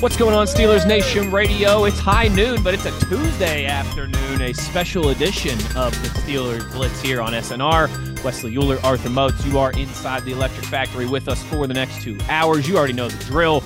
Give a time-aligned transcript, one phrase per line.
[0.00, 1.84] What's going on, Steelers Nation Radio?
[1.84, 7.02] It's high noon, but it's a Tuesday afternoon, a special edition of the Steelers Blitz
[7.02, 8.24] here on SNR.
[8.24, 12.00] Wesley Uhler, Arthur Moats, you are inside the Electric Factory with us for the next
[12.00, 12.66] two hours.
[12.66, 13.62] You already know the drill.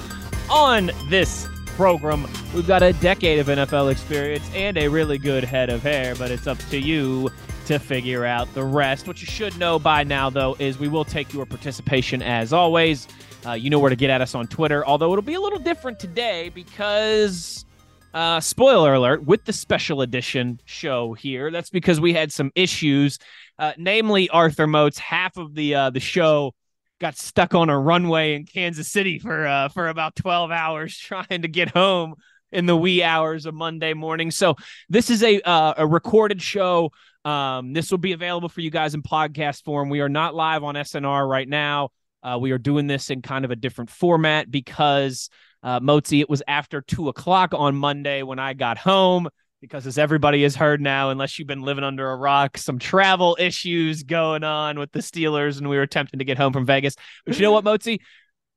[0.51, 1.47] On this
[1.77, 6.17] program, we've got a decade of NFL experience and a really good head of hair,
[6.17, 7.31] but it's up to you
[7.67, 9.07] to figure out the rest.
[9.07, 13.09] What you should know by now, though, is we will take your participation as always.
[13.47, 15.59] Uh, you know where to get at us on Twitter, although it'll be a little
[15.59, 17.65] different today because,
[18.13, 23.19] uh, spoiler alert, with the special edition show here, that's because we had some issues.
[23.59, 26.55] Uh, namely, Arthur Moats, half of the uh, the show
[27.01, 31.43] got stuck on a runway in Kansas City for uh, for about 12 hours trying
[31.43, 32.15] to get home
[32.55, 34.31] in the wee hours of Monday morning.
[34.31, 34.57] So
[34.89, 36.93] this is a uh, a recorded show.
[37.25, 39.89] Um, this will be available for you guys in podcast form.
[39.89, 41.91] We are not live on SNR right now.
[42.23, 45.29] Uh, we are doing this in kind of a different format because
[45.63, 49.29] uh, Mozi, it was after two o'clock on Monday when I got home.
[49.61, 53.35] Because as everybody has heard now, unless you've been living under a rock, some travel
[53.41, 56.97] issues going on with the Steelers, and we were attempting to get home from Vegas.
[57.25, 58.01] But you know what, Mozi?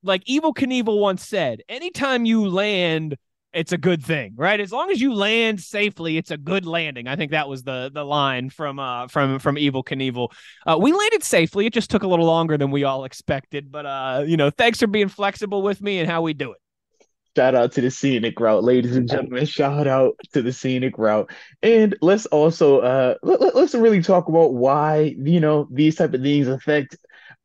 [0.04, 3.16] Like Evel Knievel once said, anytime you land
[3.54, 4.60] it's a good thing, right?
[4.60, 7.08] As long as you land safely, it's a good landing.
[7.08, 10.32] I think that was the the line from uh from from Evel Knievel.
[10.66, 11.66] Uh, we landed safely.
[11.66, 14.80] It just took a little longer than we all expected, but uh, you know, thanks
[14.80, 16.60] for being flexible with me and how we do it.
[17.36, 19.46] Shout out to the scenic route, ladies and gentlemen.
[19.46, 21.30] Shout out to the scenic route,
[21.62, 26.22] and let's also uh let, us really talk about why you know these type of
[26.22, 26.98] things affect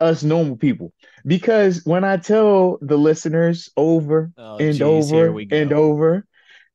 [0.03, 0.93] us normal people.
[1.25, 6.27] Because when I tell the listeners over oh, and geez, over and over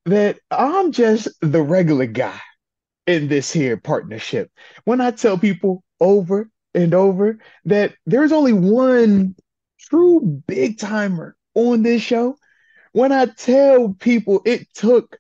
[0.06, 2.40] that I'm just the regular guy
[3.06, 4.50] in this here partnership,
[4.86, 9.36] when I tell people over and over that there's only one
[9.80, 12.38] true big timer on this show,
[12.94, 15.18] when I tell people it took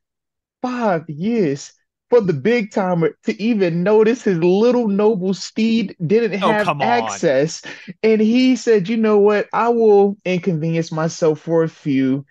[0.62, 1.74] five years
[2.09, 7.62] for the big timer to even notice his little noble steed didn't oh, have access.
[8.01, 9.47] And he said, you know what?
[9.51, 12.25] I will inconvenience myself for a few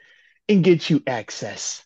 [0.48, 1.84] and get you access.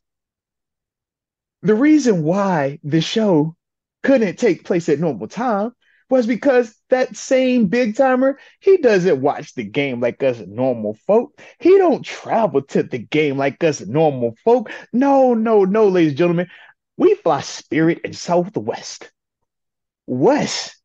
[1.62, 3.56] The reason why the show
[4.02, 5.72] couldn't take place at normal time
[6.08, 11.40] was because that same big timer, he doesn't watch the game like us normal folk.
[11.60, 14.70] He don't travel to the game like us normal folk.
[14.92, 16.48] No, no, no, ladies and gentlemen.
[17.00, 19.10] We fly Spirit and Southwest.
[20.06, 20.76] West.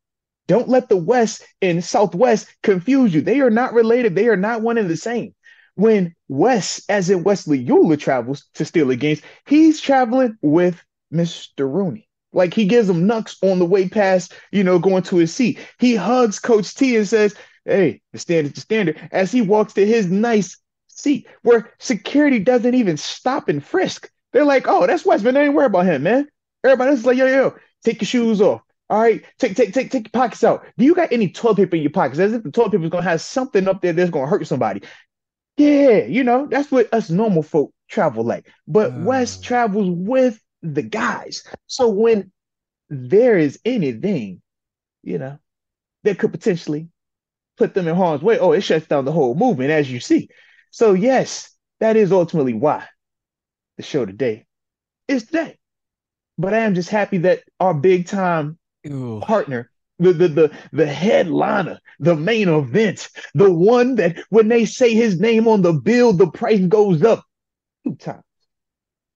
[0.47, 3.19] Don't let the West and Southwest confuse you.
[3.19, 4.15] They are not related.
[4.15, 5.35] They are not one and the same.
[5.75, 10.81] When West, as in Wesley Uhler, travels to Steeler games, he's traveling with
[11.13, 11.69] Mr.
[11.69, 12.07] Rooney.
[12.31, 15.59] Like he gives him knucks on the way past, you know, going to his seat.
[15.79, 19.85] He hugs Coach T and says, Hey, the standard's the standard, as he walks to
[19.85, 24.09] his nice seat where security doesn't even stop and frisk.
[24.35, 25.33] They're like, oh, that's Westman.
[25.33, 26.27] They ain't worry about him, man.
[26.61, 28.61] Everybody else is like, yo, yo, take your shoes off.
[28.89, 30.65] All right, take take take take your pockets out.
[30.77, 32.19] Do you got any toilet paper in your pockets?
[32.19, 34.81] As if the toilet paper is gonna have something up there that's gonna hurt somebody.
[35.55, 38.51] Yeah, you know that's what us normal folk travel like.
[38.67, 38.95] But uh.
[39.03, 41.45] West travels with the guys.
[41.67, 42.33] So when
[42.89, 44.41] there is anything,
[45.01, 45.39] you know,
[46.03, 46.89] that could potentially
[47.57, 50.27] put them in harm's way, oh, it shuts down the whole movement, as you see.
[50.71, 52.85] So yes, that is ultimately why
[53.77, 54.45] the show today
[55.07, 55.57] is today.
[56.37, 58.57] But I am just happy that our big time
[59.21, 64.93] partner, the, the the the headliner, the main event, the one that when they say
[64.93, 67.23] his name on the bill, the price goes up
[67.85, 68.21] two times.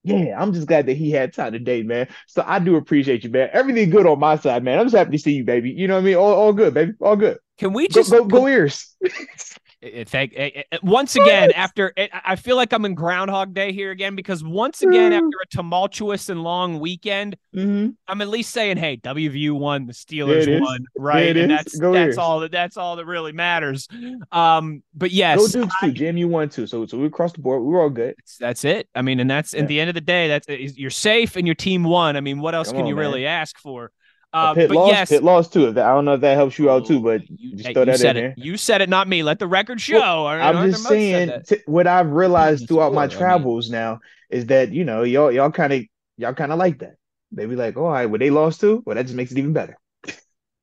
[0.03, 2.07] Yeah, I'm just glad that he had time today, man.
[2.25, 3.49] So I do appreciate you, man.
[3.51, 4.79] Everything good on my side, man.
[4.79, 5.71] I'm just happy to see you, baby.
[5.71, 6.15] You know what I mean?
[6.15, 6.93] All, all good, baby.
[7.01, 7.37] All good.
[7.57, 8.95] Can we just go, go, go ears?
[9.81, 10.35] It, thank
[10.83, 11.93] once again after
[12.25, 16.27] I feel like I'm in Groundhog Day here again because once again after a tumultuous
[16.29, 17.89] and long weekend, Mm-hmm.
[18.07, 21.35] I'm at least saying, hey, WVU won, the Steelers won, right?
[21.35, 22.17] and that's Go that's Ears.
[22.19, 23.87] all that that's all that really matters.
[24.31, 25.91] Um, but Go yes, Dukes too.
[25.93, 26.67] JMU won too.
[26.67, 27.63] So so we across the board.
[27.63, 28.13] We were all good.
[28.17, 28.87] that's, that's it.
[28.93, 29.61] I mean, and that's Yeah.
[29.61, 30.47] at the end of the day, that's
[30.77, 32.15] you're safe and your team won.
[32.17, 33.05] I mean, what else Come can on, you man.
[33.05, 33.91] really ask for?
[34.31, 34.91] Uh, Pitt but lost.
[34.91, 35.69] yes, Pitt lost too.
[35.69, 38.15] I don't know if that helps you out too, but you, just throw that said
[38.15, 38.35] in it.
[38.37, 38.45] there.
[38.45, 39.23] You said it, not me.
[39.23, 39.99] Let the record show.
[39.99, 43.69] Well, I'm Arthur just saying t- what I've realized throughout my Lord, I mean- travels
[43.71, 43.99] now
[44.29, 45.83] is that you know y'all y'all kind of
[46.17, 46.95] y'all kind of like that.
[47.31, 48.83] They be like, oh, all right, well they lost too.
[48.85, 49.77] Well, that just makes it even better.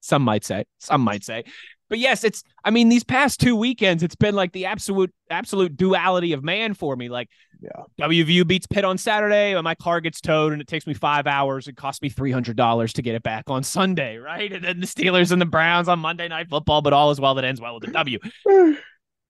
[0.00, 0.64] Some might say.
[0.78, 1.42] Some might say.
[1.88, 5.76] But yes, it's I mean, these past two weekends, it's been like the absolute absolute
[5.76, 7.08] duality of man for me.
[7.08, 7.28] Like
[7.60, 7.70] Yeah.
[7.98, 11.26] WVU beats Pitt on Saturday, and my car gets towed and it takes me five
[11.26, 11.68] hours.
[11.68, 14.52] It costs me three hundred dollars to get it back on Sunday, right?
[14.52, 17.34] And then the Steelers and the Browns on Monday night football, but all is well
[17.34, 18.18] that ends well with the W.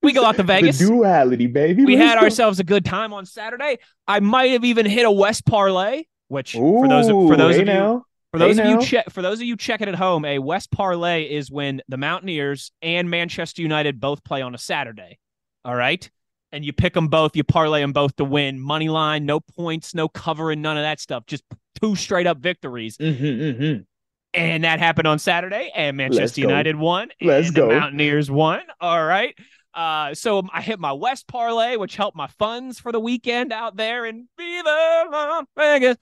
[0.03, 0.77] We go out to Vegas.
[0.77, 1.83] The duality, baby.
[1.83, 3.79] we had ourselves a good time on Saturday.
[4.07, 7.61] I might have even hit a West parlay, which for those Ooh, for those hey
[7.63, 8.05] of you now.
[8.31, 10.69] for those Hey of you check for those of you checking at home, a West
[10.71, 15.17] parlay is when the Mountaineers and Manchester United both play on a Saturday.
[15.65, 16.07] All right.
[16.57, 18.59] And you pick them both, you parlay them both to win.
[18.59, 21.27] Money line, no points, no covering, none of that stuff.
[21.27, 21.43] Just
[21.79, 22.97] two straight up victories.
[22.97, 23.85] Mhm, mhm.
[24.33, 26.41] And that happened on Saturday, and Manchester.
[26.41, 27.09] United won.
[27.21, 27.67] Let's and go.
[27.69, 28.61] The Mountaineers won.
[28.81, 29.35] All right.
[29.75, 33.75] Uh, so I hit my West parlay, which helped my funds for the weekend out
[33.77, 35.97] there in Viva Vegas.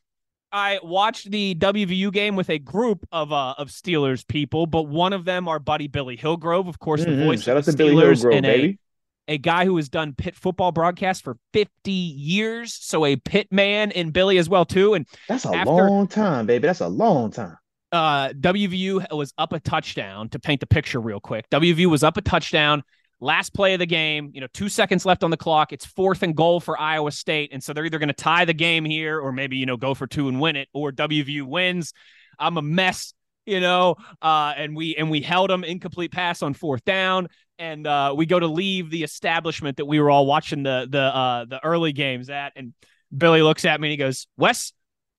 [0.53, 5.11] I watched the WVU game with a group of uh of Steelers people, but one
[5.11, 7.25] of them, our buddy Billy Hillgrove, of course, the Mhm.
[7.25, 8.79] voice Shout of the to Billy Steelers, Hillgrove, and a, baby.
[9.27, 12.73] A guy who has done Pitt football broadcasts for 50 years.
[12.73, 14.93] So a Pitt man in Billy as well, too.
[14.93, 16.67] And That's a after- long time, baby.
[16.67, 17.57] That's a long time.
[17.91, 21.49] uh WVU was up a touchdown to paint the picture real quick.
[21.49, 22.83] WVU was up a touchdown.
[23.21, 25.71] Last play of the game, you know, two seconds left on the clock.
[25.71, 27.51] It's fourth and goal for Iowa State.
[27.53, 29.93] And so they're either going to tie the game here or maybe, you know, go
[29.93, 31.93] for two and win it, or WVU wins.
[32.37, 33.13] I'm a mess,
[33.45, 33.95] you know.
[34.21, 37.27] Uh, and we and we held them incomplete pass on fourth down.
[37.57, 41.01] And uh, we go to leave the establishment that we were all watching the the
[41.01, 42.53] uh, the early games at.
[42.55, 42.73] And
[43.15, 44.73] Billy looks at me and he goes, Wes,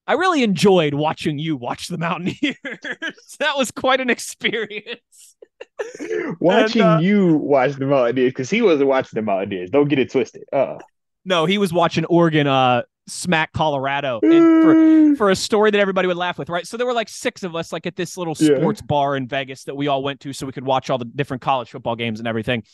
[0.07, 2.57] I really enjoyed watching you watch the Mountaineers.
[3.39, 5.37] that was quite an experience.
[6.41, 9.71] Watching uh, you watch the Mountaineers because he wasn't watching the Mountaineers.
[9.71, 10.45] Don't get it twisted.
[10.53, 10.77] Uh,
[11.25, 15.17] No, he was watching Oregon uh smack Colorado and for mm.
[15.17, 16.67] for a story that everybody would laugh with, right?
[16.67, 18.57] So there were like six of us like at this little Yeah.
[18.57, 21.05] sports bar in Vegas that we all went to so we could watch all the
[21.05, 22.65] different college football games and everything.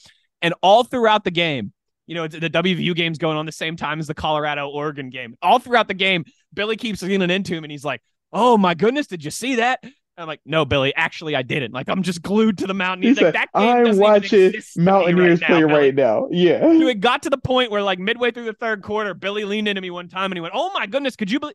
[0.40, 1.72] And all throughout the game,
[2.06, 5.36] you know, the WVU game's going on the same time as the Colorado Oregon game.
[5.40, 8.02] All throughout the game, Billy keeps leaning into him and he's like,
[8.32, 9.84] "Oh my goodness, did you see that?"
[10.22, 13.20] I'm like, "No, Billy, actually I didn't." Like I'm just glued to the he Mountaineers.
[13.20, 16.28] Like, that game I'm watching Mountaineers right now, play Billy." right now.
[16.30, 16.60] Yeah.
[16.60, 19.68] Dude, it got to the point where like midway through the third quarter, Billy leaned
[19.68, 21.54] into me one time and he went, "Oh my goodness, could you believe?"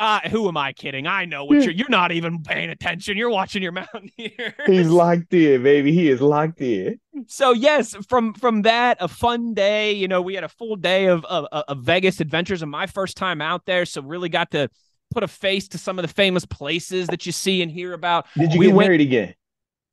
[0.00, 1.08] Uh, who am I kidding?
[1.08, 1.62] I know what Yeah.
[1.64, 1.72] you're.
[1.72, 3.16] You're not even paying attention.
[3.16, 4.52] You're watching your Mountaineers.
[4.66, 5.90] He's locked in, baby.
[5.92, 7.00] He is locked in.
[7.26, 9.92] so yes, from from that, a fun day.
[9.94, 13.16] You know, we had a full day of of, of Vegas adventures and my first
[13.16, 13.84] time out there.
[13.84, 14.68] So really got to
[15.10, 18.26] put a face to some of the famous places that you see and hear about.
[18.36, 19.34] Did you We get went- married again?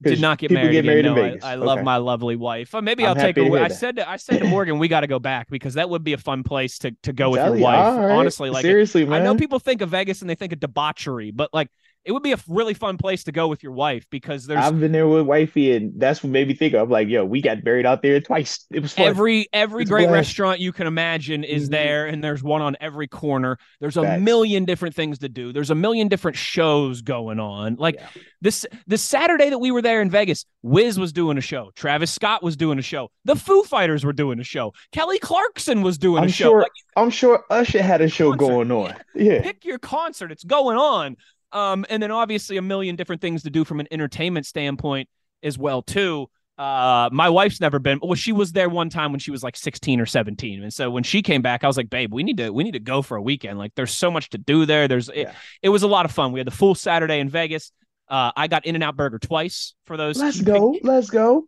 [0.04, 0.74] Did not get married.
[0.74, 0.86] get again.
[0.88, 1.44] married No, I- Vegas.
[1.44, 1.84] I, love Okay.
[1.84, 2.76] my lovely wife.
[2.76, 3.58] Uh, maybe I'm I'll take her.
[3.58, 6.04] I said to, I said to Morgan, we got to go back because that would
[6.04, 7.98] be a fun place to to go with your wife.
[7.98, 8.12] right.
[8.12, 9.22] Honestly, like seriously, man.
[9.22, 11.70] I know people think of Vegas and they think of debauchery, but like
[12.06, 14.80] it would be a really fun place to go with your wife because there's I've
[14.80, 17.64] been there with wifey, and that's what made me think of like, yo, we got
[17.64, 18.66] married out there twice.
[18.72, 19.08] It was fun.
[19.08, 20.14] every every It's great blast.
[20.28, 21.72] restaurant you can imagine is Mhm.
[21.72, 23.58] there and there's one on every corner.
[23.80, 24.22] There's a Facts.
[24.22, 25.52] million different things to do.
[25.54, 27.76] There's a million different shows going on.
[27.76, 28.08] Like Yeah.
[28.42, 31.72] this this Saturday that we were there in Vegas, Wiz was doing a show.
[31.76, 33.10] Travis Scott was doing a show.
[33.24, 34.74] The Foo Fighters were doing a show.
[34.92, 36.50] Kelly Clarkson was doing I'm a show.
[36.52, 36.62] sure.
[36.62, 38.94] Like, I'm sure Usher had a show Concert, going on.
[39.16, 39.42] Yeah.
[39.42, 40.32] pick your concert.
[40.32, 41.18] It's going on.
[41.56, 45.08] Um, and then obviously a million different things to do from an entertainment standpoint
[45.42, 46.28] as well too.
[46.58, 48.00] Uh, my wife's never been.
[48.02, 50.90] Well, she was there one time when she was like 16 or 17, and so
[50.90, 53.02] when she came back, I was like, "Babe, we need to we need to go
[53.02, 53.58] for a weekend.
[53.58, 54.88] Like, there's so much to do there.
[54.88, 55.34] There's it, Yeah.
[55.62, 56.32] it was a lot of fun.
[56.32, 57.72] We had the full Saturday in Vegas.
[58.08, 60.18] Uh, I got In and Out Burger twice for those.
[60.18, 60.78] Let's go.
[60.84, 61.48] Let's go.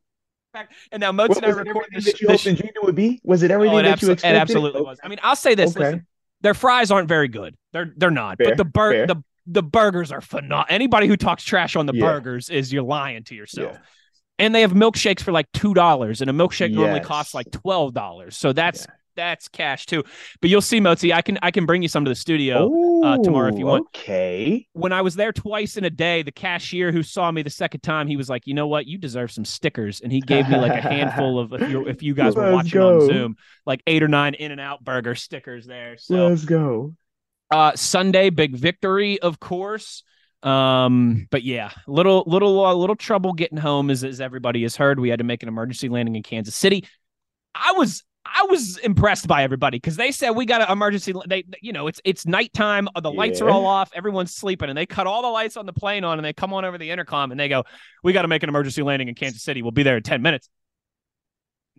[0.91, 2.05] And now Moats and I it recorded this.
[2.05, 3.21] that you this hoped it would be?
[3.23, 4.39] Was it everything oh, it, that you abso- it expected?
[4.39, 4.99] absolutely was.
[5.03, 5.75] I mean, I'll say this.
[5.75, 5.85] Okay.
[5.85, 6.07] Listen,
[6.41, 7.55] their fries aren't very good.
[7.73, 8.37] They're they're not.
[8.37, 10.65] Fair, but the bur- the the burgers are phenomenal.
[10.69, 12.05] Anybody who talks trash on the Yeah.
[12.05, 13.73] burgers is you're lying to yourself.
[13.73, 13.79] Yeah.
[14.39, 17.93] And they have milkshakes for like two dollars, and a milkshake normally costs like twelve
[17.93, 18.37] dollars.
[18.37, 18.85] So that's
[19.15, 20.03] that's cash too.
[20.41, 23.17] But you'll see, Motzi, I can I can bring you some to the studio uh,
[23.23, 23.87] tomorrow if you want.
[23.95, 24.67] Okay.
[24.73, 27.79] When I was there twice in a day, the cashier who saw me the second
[27.81, 28.85] time, he was like, "You know what?
[28.85, 32.03] You deserve some stickers," and he gave me like a handful of if you if
[32.03, 32.95] you guys were Let's watching go.
[33.01, 33.35] on Zoom,
[33.65, 35.97] like eight or nine In and Out Burger stickers there.
[35.97, 36.93] So Let's go.
[37.51, 40.03] Uh, Sunday, big victory, of course.
[40.43, 44.99] Um, but yeah, little little uh, little trouble getting home as as everybody has heard.
[44.99, 46.85] We had to make an emergency landing in Kansas City.
[47.55, 51.13] I was I was impressed by everybody because they said we got an emergency.
[51.27, 52.87] They you know it's it's nighttime.
[53.01, 53.91] The lights are all off.
[53.95, 56.53] Everyone's sleeping, and they cut all the lights on the plane on, and they come
[56.53, 57.63] on over the intercom and they go,
[58.03, 59.61] "We got to make an emergency landing in Kansas City.
[59.61, 60.49] We'll be there in ten minutes."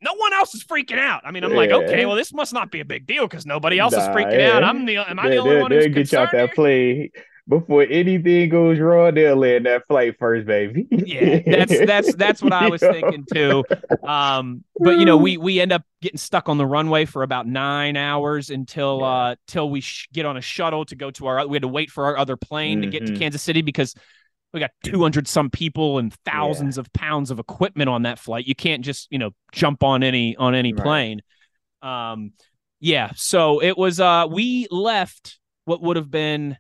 [0.02, 1.23] No one else is freaking out.
[1.25, 3.78] I mean, I'm like, okay, well, this must not be a big deal because nobody
[3.78, 4.52] else is freaking yeah.
[4.57, 4.64] out.
[4.64, 6.55] I'm the am I the They- only they- one who's they'll get you out that
[6.55, 7.11] plane
[7.49, 9.14] before anything goes wrong.
[9.14, 10.87] They'll land that flight first, baby.
[10.90, 13.64] Yeah, that's that's that's what I was thinking too.
[14.07, 17.47] Um, but you know, we we end up getting stuck on the runway for about
[17.47, 19.07] nine hours until Yeah.
[19.07, 21.47] uh till we sh- get on a shuttle to go to our.
[21.47, 23.19] We had to wait for our other plane to get to Mhm.
[23.19, 23.95] Kansas City because
[24.52, 28.47] we got two hundred some people and thousands of pounds of equipment on that flight.
[28.47, 30.83] You can't just you know jump on any on any Right.
[30.83, 31.23] plane.
[31.83, 32.33] Um,
[32.81, 33.11] yeah.
[33.17, 34.00] So it was.
[34.00, 36.57] Uh, we left what would have been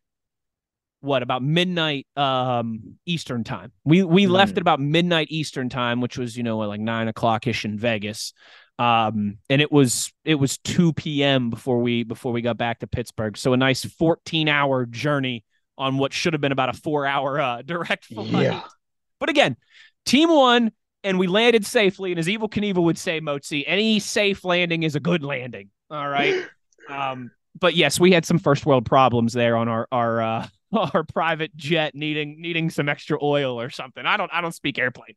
[1.00, 4.56] what about midnight um eastern time we we left Mm.
[4.56, 8.32] at about midnight eastern time which was you know like nine o'clock ish in vegas
[8.80, 12.88] um and it was it was 2 p.m before we before we got back to
[12.88, 15.44] pittsburgh so a nice 14 hour journey
[15.78, 18.62] on what should have been about a four hour uh direct flight Yeah.
[19.18, 19.56] but again
[20.04, 20.72] team won
[21.04, 24.94] and we landed safely and as evel knievel would say mozi any safe landing is
[24.94, 26.34] a good landing all right
[26.90, 30.46] um but yes we had some first world problems there on our our uh
[30.94, 34.04] our private jet needing needing some extra oil or something.
[34.04, 35.14] I don't I don't speak airplane.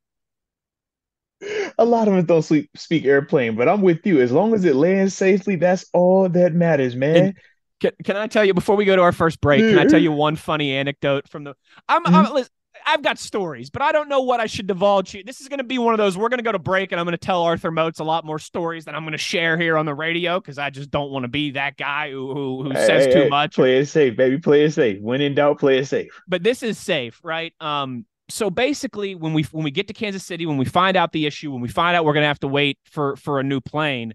[1.78, 4.22] A lot of us don't sleep, speak airplane, but I'm with you.
[4.22, 7.34] As long as it lands safely, that's all that matters, man.
[7.82, 9.60] Can, can I tell you before we go to our first break?
[9.62, 11.56] Can I tell you one funny anecdote from the?
[11.90, 12.52] I'm, I'm listen,
[12.86, 15.24] I've got stories, but I don't know what I should divulge here.
[15.26, 16.18] This is going to be one of those.
[16.18, 18.24] We're going to go to break, and I'm going to tell Arthur Moats a lot
[18.24, 21.12] more stories than I'm going to share here on the radio because I just don't
[21.12, 23.56] want to be that guy who who, who Hey, says hey, too hey, much.
[23.56, 24.38] Play it safe, baby.
[24.38, 25.02] Play it safe.
[25.02, 26.12] When in doubt, play it safe.
[26.28, 27.54] but this is safe, right?
[27.60, 31.12] Um, so basically, when we when we get to Kansas City, when we find out
[31.12, 33.60] the issue, when we find out we're gonna have to wait for for a new
[33.60, 34.14] plane,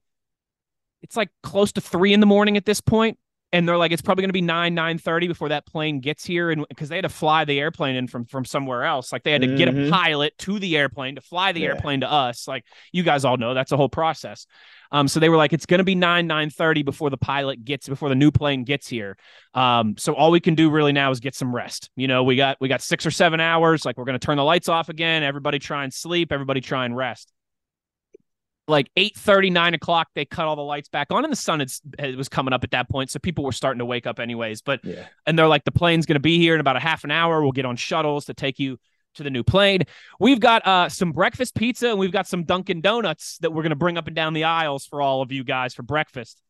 [1.03, 3.19] it's like close to three in the morning at this point,
[3.57, 6.51] and they're like, it's probably gonna be nine nine thirty before that plane gets here,
[6.51, 9.33] and because they had to fly the airplane in from from somewhere else, like they
[9.33, 9.91] had to get a Mhm.
[9.91, 11.69] pilot to the airplane to fly the Yeah.
[11.69, 14.47] airplane to us, like you guys all know that's a whole process.
[14.93, 17.89] Um, so they were like, it's gonna be nine nine thirty before the pilot gets
[17.89, 19.17] before the new plane gets here.
[19.55, 21.91] Um, so all we can do really now is get some rest.
[21.97, 23.85] You know, we got we got six or seven hours.
[23.85, 25.23] Like we're gonna turn the lights off again.
[25.23, 26.31] Everybody try and sleep.
[26.31, 27.33] Everybody try and rest.
[28.69, 32.17] Like 8 9 o'clock, they cut all the lights back on, and the sun it
[32.17, 33.11] was coming up at that point.
[33.11, 34.63] So people were starting to wake up anyways.
[34.63, 35.07] But Yeah.
[35.27, 37.43] and they're like, the plane's gonna be here in about a half an hour.
[37.43, 38.79] We'll get on shuttles to take you
[39.15, 39.83] to the new plane.
[40.21, 43.77] We've got uh some breakfast pizza and we've got some Dunkin' Donuts that we're gonna
[43.77, 46.43] bring up and down the aisles for all of you guys for breakfast.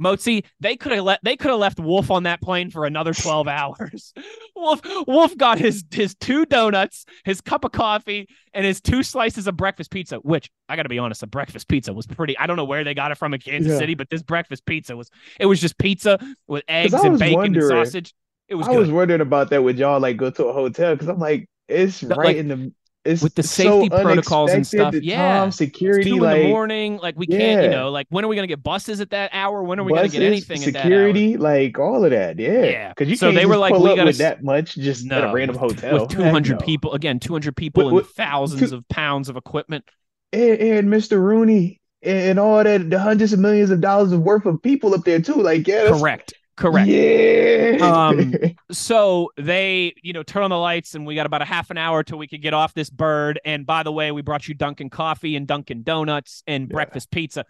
[0.00, 3.14] Mozi, they could have let they could have left Wolf on that plane for another
[3.14, 4.12] 12 hours.
[4.56, 9.46] Wolf Wolf got his his two donuts, his cup of coffee, and his two slices
[9.46, 12.36] of breakfast pizza, which I gotta be honest, a breakfast pizza was pretty.
[12.38, 13.78] I don't know where they got it from in Kansas Yeah.
[13.78, 17.62] City, but this breakfast pizza was it was just pizza with eggs and bacon and
[17.64, 18.14] sausage.
[18.48, 18.80] It was I good.
[18.80, 22.02] was wondering about that with y'all like go to a hotel because I'm like, it's
[22.02, 22.72] right like, in the
[23.04, 25.38] it's with the so safety protocols and stuff, yeah.
[25.40, 26.96] time, It's security, two like in the morning.
[26.96, 29.62] Like we can't, you know, like when are we gonna get buses at that hour?
[29.62, 30.82] When are we gonna get anything at that hour?
[30.84, 32.38] security, like all of that.
[32.38, 32.88] Yeah, Yeah.
[32.90, 35.30] Because you So can't they were like, we gotta with that much just no, at
[35.30, 36.64] a random hotel with 200 no.
[36.64, 36.92] people.
[36.94, 39.84] Again, 200 people With- and with thousands two- of pounds of equipment.
[40.32, 41.18] and, and Mr.
[41.18, 45.20] Rooney and all that, the hundreds of millions of dollars worth of people up there
[45.20, 45.34] too.
[45.34, 46.34] Like, yeah, Correct.
[46.56, 46.88] Correct.
[46.88, 47.78] Yeah.
[47.80, 48.34] Um,
[48.72, 51.78] So they, you know, turn on the lights, and we got about a half an
[51.78, 53.38] hour till we could get off this bird.
[53.44, 56.72] And by the way, we brought you Dunkin' Coffee and Dunkin' Donuts and Yeah.
[56.74, 57.44] breakfast pizza.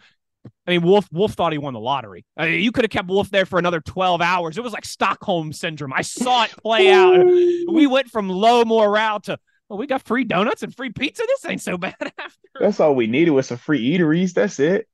[0.67, 2.27] I mean, Wolf Wolf thought he won the lottery.
[2.37, 4.59] I mean, you could have kept Wolf there for another 12 hours.
[4.59, 5.93] It was like Stockholm syndrome.
[5.95, 7.25] I saw it play out.
[7.25, 9.39] We went from low morale to,
[9.71, 11.23] well, we got free donuts and free pizza.
[11.27, 12.39] This ain't so bad after.
[12.61, 14.35] That's all we needed was some free eateries.
[14.35, 14.87] That's it.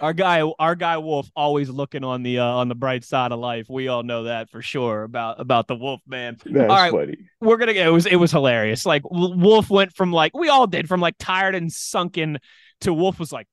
[0.00, 3.38] Our guy, our guy Wolf, always looking on the uh, on the bright side of
[3.38, 3.66] life.
[3.68, 6.36] We all know that for sure about about the Wolf man.
[6.44, 6.92] That's All right.
[6.92, 7.16] funny.
[7.40, 8.84] we're gonna get it was it was hilarious.
[8.84, 12.38] Like Wolf went from like we all did from like tired and sunken
[12.80, 13.46] to Wolf was like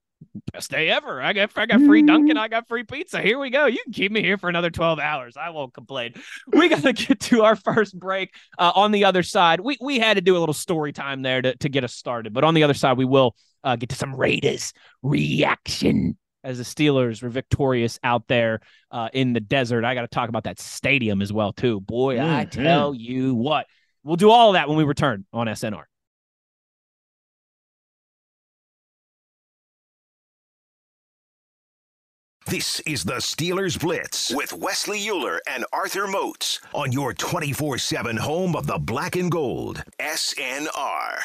[0.53, 1.21] best day ever.
[1.21, 3.21] I got I got free Dunkin', I got free pizza.
[3.21, 3.65] Here we go.
[3.65, 5.35] You can keep me here for another 12 hours.
[5.37, 6.13] I won't complain.
[6.47, 8.33] We gotta get to our first break.
[8.57, 11.41] Uh, on the other side, we we had to do a little story time there
[11.41, 12.33] to, to get us started.
[12.33, 16.17] But on the other side, we will uh, get to some Raiders reaction.
[16.43, 19.83] as the Steelers were victorious out there uh, in the desert.
[19.83, 21.81] I got to talk about that stadium as well, too.
[21.81, 22.35] Boy, mm-hmm.
[22.35, 23.65] I tell you what,
[24.03, 25.83] we'll do all of that when we return on SNR.
[32.47, 38.17] This is the Steelers Blitz with Wesley Uhler and Arthur Moats on your 24 7
[38.17, 41.17] home of the black and gold, SNR.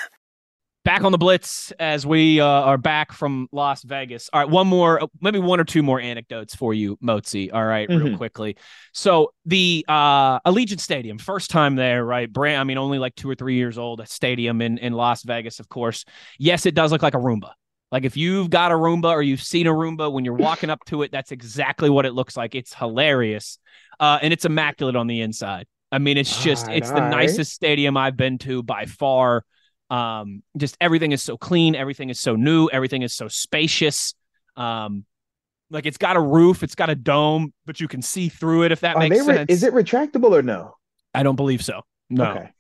[0.91, 4.29] Back on the Blitz as we uh, are back from Las Vegas.
[4.33, 7.49] All right, one more, maybe one or two more anecdotes for you, Mozi.
[7.53, 8.07] All right, mm-hmm.
[8.07, 8.57] real quickly.
[8.93, 12.31] So the uh, Allegiant Stadium, first time there, right?
[12.31, 14.01] Brand, I mean, only like two or three years old.
[14.01, 16.05] A stadium in in Las Vegas, of course.
[16.41, 17.53] Yes, it does look like a Roomba.
[17.93, 20.85] Like if you've got a Roomba or you've seen a Roomba when you're walking up
[20.87, 22.57] to it, that's exactly what it looks like.
[22.57, 23.61] It's hilarious.
[24.01, 25.69] Uh, and it's immaculate on the inside.
[25.93, 29.45] I mean, it's just it's the nicest stadium I've been to by far.
[29.91, 34.15] Um, just everything is so clean, everything is so new, everything is so spacious.
[34.57, 35.05] Um,
[35.71, 38.73] like it's got a roof, it's got a dome, but you can see through it
[38.73, 39.51] if that Are makes re- sense.
[39.51, 40.75] Is it retractable or no?
[41.13, 41.83] I don't believe so.
[42.09, 42.31] No.
[42.31, 42.51] Okay.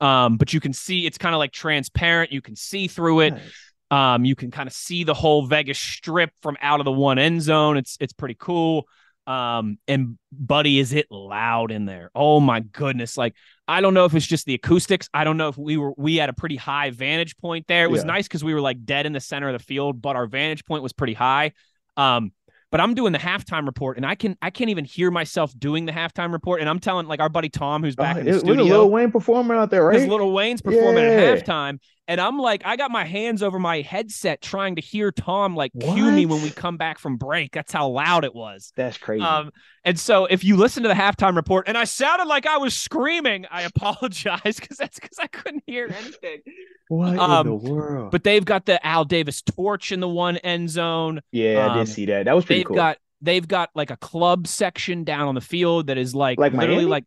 [0.00, 2.32] Um, but you can see it's kind of like transparent.
[2.32, 3.34] You can see through it.
[3.34, 3.42] Nice.
[3.90, 7.18] Um, you can kind of see the whole Vegas strip from out of the one
[7.18, 7.76] end zone.
[7.76, 8.86] It's it's pretty cool.
[9.28, 12.10] Um, and buddy, is it loud in there?
[12.14, 13.18] Oh my goodness!
[13.18, 13.34] Like
[13.68, 15.10] I don't know if it's just the acoustics.
[15.12, 17.84] I don't know if we were we had a pretty high vantage point there.
[17.84, 18.06] It was yeah.
[18.06, 20.64] nice because we were like dead in the center of the field, but our vantage
[20.64, 21.52] point was pretty high.
[21.98, 22.32] Um,
[22.70, 25.84] but I'm doing the halftime report, and I can I can't even hear myself doing
[25.84, 26.60] the halftime report.
[26.60, 29.10] And I'm telling like our buddy Tom, who's back oh, in the studio, Lil Wayne
[29.10, 29.92] performing out there, right?
[29.92, 31.10] Because Lil Wayne's performing yeah.
[31.10, 35.12] at halftime, and I'm like, I got my hands over my headset trying to hear
[35.12, 35.94] Tom like what?
[35.94, 37.52] cue me when we come back from break.
[37.52, 38.72] That's how loud it was.
[38.76, 39.22] That's crazy.
[39.22, 39.50] Um,
[39.84, 42.74] and so if you listen to the halftime report, and I sounded like I was
[42.74, 46.40] screaming, I apologize because that's because I couldn't hear anything.
[46.88, 48.10] What um, in the world?
[48.10, 51.20] But they've got the Al Davis torch in the one end zone.
[51.30, 52.24] Yeah, um, I did um, see that.
[52.24, 52.76] That was pretty they've cool.
[52.76, 56.52] Got, they've got like a club section down on the field that is like, like
[56.52, 56.90] literally Miami?
[56.90, 57.04] like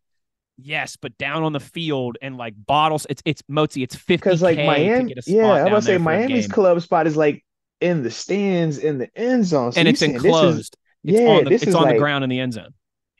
[0.64, 3.06] yes, but down on the field and like bottles.
[3.10, 3.84] It's it's Mozi.
[3.84, 5.16] It's fifty because like Miami.
[5.28, 7.44] yeah, I was gonna say Miami's club spot is like
[7.80, 10.78] in the stands in the end zone, so and it's enclosed.
[11.04, 12.74] It's yeah, on the, it's on like, the ground in the end zone.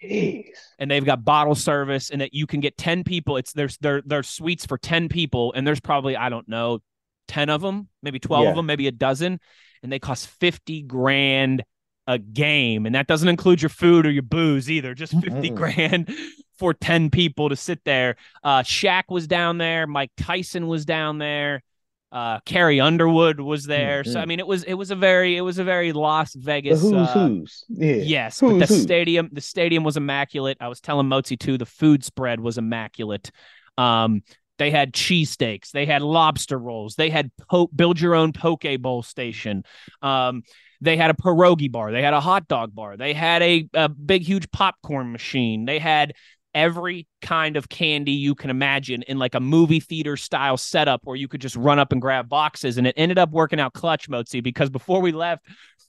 [0.04, 0.50] Jeez.
[0.80, 3.38] And they've got bottle service, and that you can get ten people.
[3.38, 6.80] It's there's there there's suites for ten people, and there's probably I don't know,
[7.28, 8.50] ten of them, maybe twelve yeah.
[8.52, 9.40] of them, maybe a dozen,
[9.84, 11.64] and they cost fifty grand
[12.08, 14.94] a game, and that doesn't include your food or your booze either.
[14.94, 15.56] Just 50 mm-hmm.
[15.56, 16.14] grand
[16.62, 18.18] for 10 people to sit there.
[18.44, 19.88] Uh, Shaq was down there.
[19.88, 21.64] Mike Tyson was down there.
[22.12, 24.04] Uh, Carrie Underwood was there.
[24.04, 24.12] Mm-hmm.
[24.12, 26.80] So I mean, it was it was a very it was a very Las Vegas.
[26.80, 27.96] The who's uh, who's yeah.
[27.96, 28.84] Yes, who's, but the who's.
[28.84, 30.58] stadium the stadium was immaculate.
[30.62, 31.58] I was telling Mozi too.
[31.58, 33.32] The food spread was immaculate.
[33.76, 34.22] Um,
[34.60, 35.72] they had cheesesteaks.
[35.72, 36.94] They had lobster rolls.
[36.94, 39.64] They had po- build your own poke bowl station.
[40.04, 40.44] Um,
[40.82, 41.92] they had a pierogi bar.
[41.92, 42.98] They had a hot dog bar.
[42.98, 45.66] They had a, a big, huge popcorn machine.
[45.66, 46.14] They had
[46.54, 51.16] every kind of candy you can imagine in like a movie theater style setup where
[51.16, 52.78] you could just run up and grab boxes.
[52.78, 55.46] And it ended up working out clutch, Mozi, because before we left,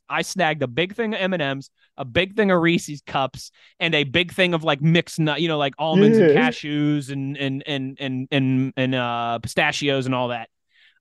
[0.08, 4.04] I snagged a big thing of M&Ms, a big thing of Reese's cups, and a
[4.04, 6.26] big thing of like mixed nut, you know, like almonds yeah.
[6.26, 10.48] and cashews and and and and and and uh pistachios and all that.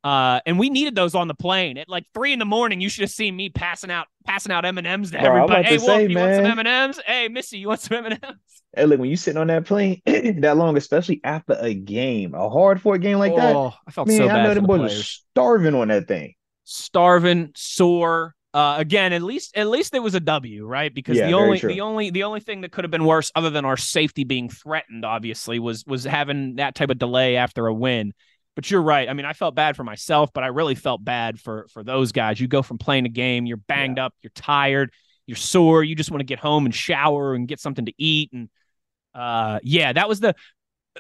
[0.04, 2.82] Uh, and we needed those on the plane at like three in the morning.
[2.82, 5.64] You should have seen me passing out passing out M and M's to Bro, everybody.
[5.64, 6.24] Hey, Wolf, say, you man.
[6.24, 7.00] want some M and M's?
[7.06, 8.38] Hey, Missy, you want some M and M's?
[8.76, 12.50] Hey, look, when you sitting on that plane that long, especially after a game, a
[12.50, 14.40] hard fought game like oh, that, I felt man, so bad.
[14.40, 16.34] I know them boys were starving on that thing,
[16.64, 18.34] starving, sore.
[18.54, 20.94] Uh, again, at least at least there was a W, right?
[20.94, 23.50] Because yeah, the only the only the only thing that could have been worse, other
[23.50, 27.74] than our safety being threatened, obviously, was was having that type of delay after a
[27.74, 28.14] win.
[28.56, 29.08] But you're right.
[29.08, 32.12] I mean, I felt bad for myself, but I really felt bad for for those
[32.12, 32.40] guys.
[32.40, 34.08] You go from playing a game, you're banged yeah.
[34.08, 34.92] up, you're tired,
[35.26, 38.32] you're sore, you just want to get home and shower and get something to eat.
[38.34, 38.50] And
[39.16, 40.36] uh, yeah, that was the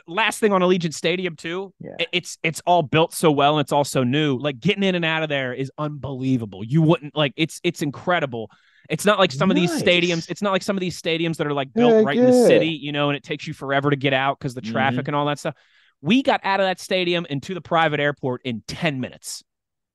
[0.07, 1.73] last thing on Allegiant Stadium too.
[1.79, 2.05] Yeah.
[2.11, 4.37] It's it's all built so well and it's all so new.
[4.37, 6.63] Like getting in and out of there is unbelievable.
[6.63, 8.49] You wouldn't like it's it's incredible.
[8.89, 9.71] It's not like some nice.
[9.71, 10.29] of these stadiums.
[10.29, 12.23] It's not like some of these stadiums that are like built Heck right yeah.
[12.23, 14.61] in the city, you know, and it takes you forever to get out because the
[14.61, 15.09] traffic mm-hmm.
[15.09, 15.55] and all that stuff.
[16.01, 19.43] We got out of that stadium and to the private airport in 10 minutes.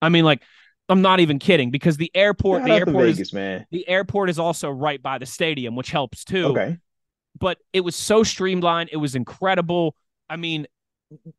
[0.00, 0.42] I mean, like,
[0.88, 3.66] I'm not even kidding because the airport, the airport Vegas, is man.
[3.70, 6.46] the airport is also right by the stadium, which helps too.
[6.46, 6.78] Okay.
[7.38, 8.90] But it was so streamlined.
[8.92, 9.96] It was incredible.
[10.28, 10.66] I mean,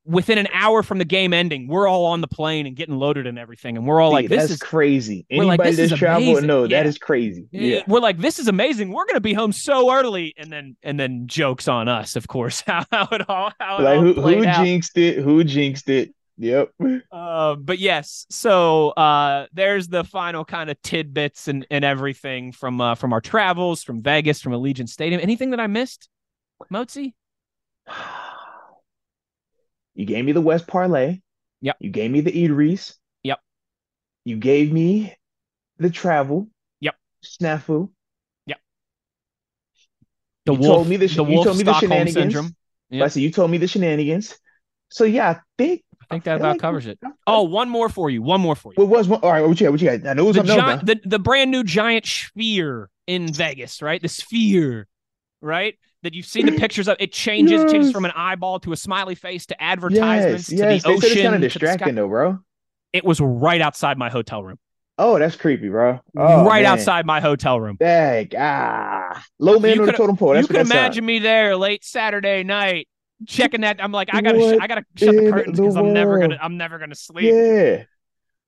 [0.05, 3.27] within an hour from the game ending, we're all on the plane and getting loaded
[3.27, 6.77] and everything, and we're all like, "This is crazy." Anybody like, that's traveled, no, yeah.
[6.77, 7.47] that is crazy.
[7.51, 8.91] Yeah, we're like, "This is amazing.
[8.91, 12.61] We're gonna be home so early," and then and then jokes on us, of course.
[12.67, 15.19] How, how it all how like all who, who jinxed it?
[15.19, 16.13] Who jinxed it?
[16.37, 16.71] Yep.
[17.11, 22.79] Uh, but yes, so uh, there's the final kind of tidbits and, and everything from
[22.79, 25.21] uh, from our travels, from Vegas, from Allegiant Stadium.
[25.21, 26.09] Anything that I missed,
[26.71, 27.13] Mozi?
[29.97, 31.21] You gave me the West Parlay.
[31.61, 31.77] Yep.
[31.79, 32.93] You gave me the eateries.
[33.23, 33.39] Yep.
[34.25, 35.17] You gave me
[35.79, 36.47] the travel.
[36.81, 36.95] Yep.
[37.25, 37.89] Snafu.
[38.45, 38.59] Yep.
[40.45, 42.13] The you wolf, told me the, sh- the you wolf told me the shenanigans.
[42.13, 42.55] syndrome.
[42.91, 43.05] Yep.
[43.05, 44.37] I said you told me the shenanigans.
[44.89, 46.99] So yeah, I think I think that about like- covers it.
[47.25, 48.21] Oh, one more for you.
[48.21, 48.85] One more for you.
[48.85, 49.19] what was one?
[49.21, 49.71] All right, what you got?
[49.71, 50.07] What you got?
[50.07, 53.99] I know it was the, giant, the the brand new giant sphere in Vegas, right?
[53.99, 54.87] The sphere,
[55.41, 55.73] right?
[56.07, 56.95] That you've seen the pictures of.
[57.01, 57.63] It changes.
[57.63, 60.83] It changes from an eyeball to a smiley face to advertisements Yes, to yes.
[60.83, 61.11] the They ocean.
[61.11, 61.59] it's kind of to the sky.
[61.59, 62.39] distracting though, bro.
[62.93, 64.57] It was right outside my hotel room.
[64.97, 65.99] Oh, that's creepy, bro.
[66.17, 66.71] Oh, right man.
[66.71, 67.75] outside my hotel room.
[67.79, 70.33] Dang, ah, low man You on the totem pole.
[70.33, 72.87] That's you can imagine me there late Saturday night
[73.27, 73.83] checking that.
[73.83, 76.55] I'm like, I gotta, sh- I gotta shut the curtains because I'm never gonna, I'm
[76.57, 77.25] never gonna sleep.
[77.31, 77.83] Yeah,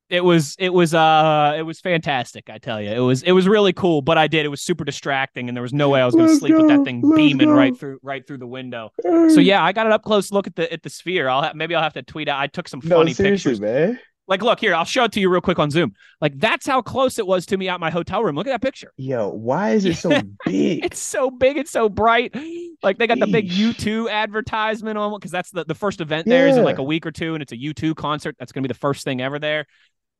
[0.09, 2.49] It was, it was, uh, it was fantastic.
[2.49, 4.01] I tell you, it was, it was really cool.
[4.01, 4.45] But I did.
[4.45, 6.67] It was super distracting, and there was no way I was gonna Let's sleep with
[6.67, 7.53] that thing beaming go.
[7.53, 8.91] right through, right through the window.
[9.03, 11.29] So yeah, I got an up close look at the at the sphere.
[11.29, 12.39] I'll ha- maybe I'll have to tweet out.
[12.39, 13.61] I took some no, funny pictures.
[13.61, 13.99] man.
[14.27, 15.95] Like, look here, I'll show it to you real quick on Zoom.
[16.21, 18.35] Like, that's how close it was to me at my hotel room.
[18.35, 18.93] Look at that picture.
[18.95, 20.09] Yo, why is it so
[20.45, 20.85] big?
[20.85, 22.35] It's so big, it's so bright.
[22.83, 26.47] Like they got the big U2 advertisement on because that's the, the first event there
[26.47, 28.35] is in like a week or two, and it's a U2 concert.
[28.37, 29.65] That's gonna be the first thing ever there.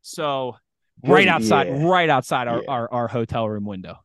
[0.02, 0.56] So
[1.04, 1.36] right Yeah.
[1.36, 2.72] outside, right outside our, Yeah.
[2.72, 3.98] our, our hotel room window.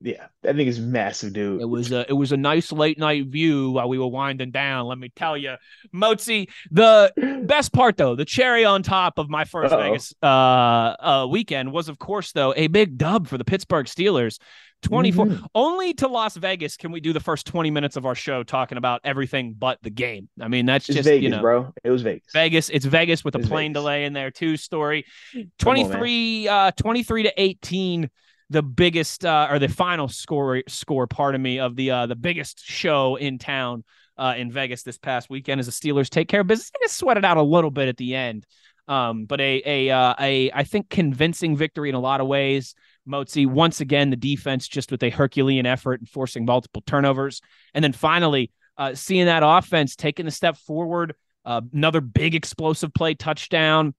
[0.00, 1.60] Yeah, that thing is massive, dude.
[1.60, 4.86] It was a it was a nice late night view while we were winding down.
[4.86, 5.56] Let me tell you,
[5.92, 6.48] Mozi.
[6.70, 7.12] The
[7.46, 9.82] best part though, the cherry on top of my 1st Uh-oh.
[9.82, 14.38] Vegas uh, uh weekend was, of course, though a big dub for the Pittsburgh Steelers.
[14.82, 15.46] 24 Mhm.
[15.54, 18.78] only to Las Vegas can we do the first 20 minutes of our show talking
[18.78, 20.28] about everything but the game.
[20.40, 21.72] I mean, that's It's just Vegas, you know bro.
[21.82, 22.28] It was Vegas.
[22.32, 22.68] Vegas.
[22.70, 23.82] It's Vegas with a plane Vegas.
[23.82, 24.56] delay in there too.
[24.56, 28.10] Story Come on, 23 uh 23 to 18
[28.50, 32.64] the biggest uh or the final score score pardon me of the uh the biggest
[32.64, 33.84] show in town
[34.16, 36.70] uh in Vegas this past weekend as the Steelers take care of business.
[36.70, 38.46] They just sweat it out a little bit at the end.
[38.86, 42.74] Um but a a uh, a I think convincing victory in a lot of ways.
[43.08, 47.40] Mozi once again the defense just with a Herculean effort and forcing multiple turnovers
[47.74, 52.92] and then finally uh seeing that offense taking a step forward uh, another big explosive
[52.94, 53.94] play touchdown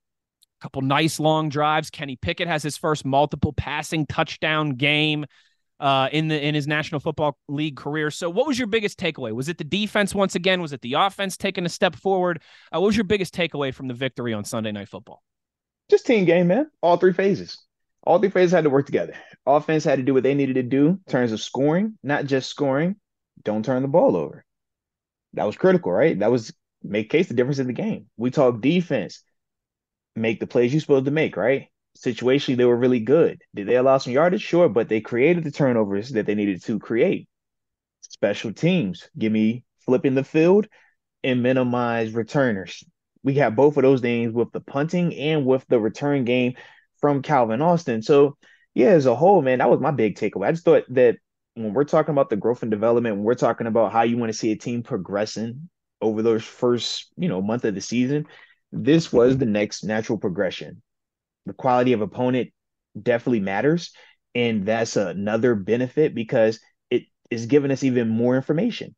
[0.60, 1.90] a couple nice long drives.
[1.90, 5.26] Kenny Pickett has his first multiple passing touchdown game
[5.80, 8.12] uh, in the in his National Football League career.
[8.12, 9.32] So, what was your biggest takeaway?
[9.32, 10.62] Was it the defense once again?
[10.62, 12.42] Was it the offense taking a step forward?
[12.74, 15.24] Uh, what was your biggest takeaway from the victory on Sunday Night Football?
[15.90, 16.70] Just team game, man.
[16.82, 17.58] All three phases.
[18.04, 19.14] All three phases had to work together.
[19.46, 22.50] Offense had to do what they needed to do in terms of scoring, not just
[22.50, 22.96] scoring.
[23.44, 24.46] Don't turn the ball over.
[25.34, 26.18] That was critical, right?
[26.18, 28.08] That was make case the difference in the game.
[28.18, 29.24] We talk defense.
[30.16, 31.68] Make the plays you're supposed to make, right?
[31.98, 33.42] Situationally, they were really good.
[33.54, 34.42] Did they allow some yardage?
[34.42, 37.28] Sure, but they created the turnovers that they needed to create.
[38.02, 40.68] Special teams, give me flipping the field
[41.24, 42.84] and minimize returners.
[43.24, 46.54] We got both of those things with the punting and with the return game
[47.00, 48.02] from Calvin Austin.
[48.02, 48.38] So,
[48.74, 50.48] yeah, as a whole, man, that was my big takeaway.
[50.48, 51.18] I just thought that
[51.56, 54.32] when we're talking about the growth and development, when we're talking about how you want
[54.32, 55.70] to see a team progressing
[56.02, 58.26] over those first, you know, month of the season,
[58.72, 60.82] this was the next natural progression.
[61.46, 62.52] The quality of opponent
[63.02, 63.92] definitely matters.
[64.36, 66.60] And that's another benefit because
[66.90, 68.96] it is giving us even more information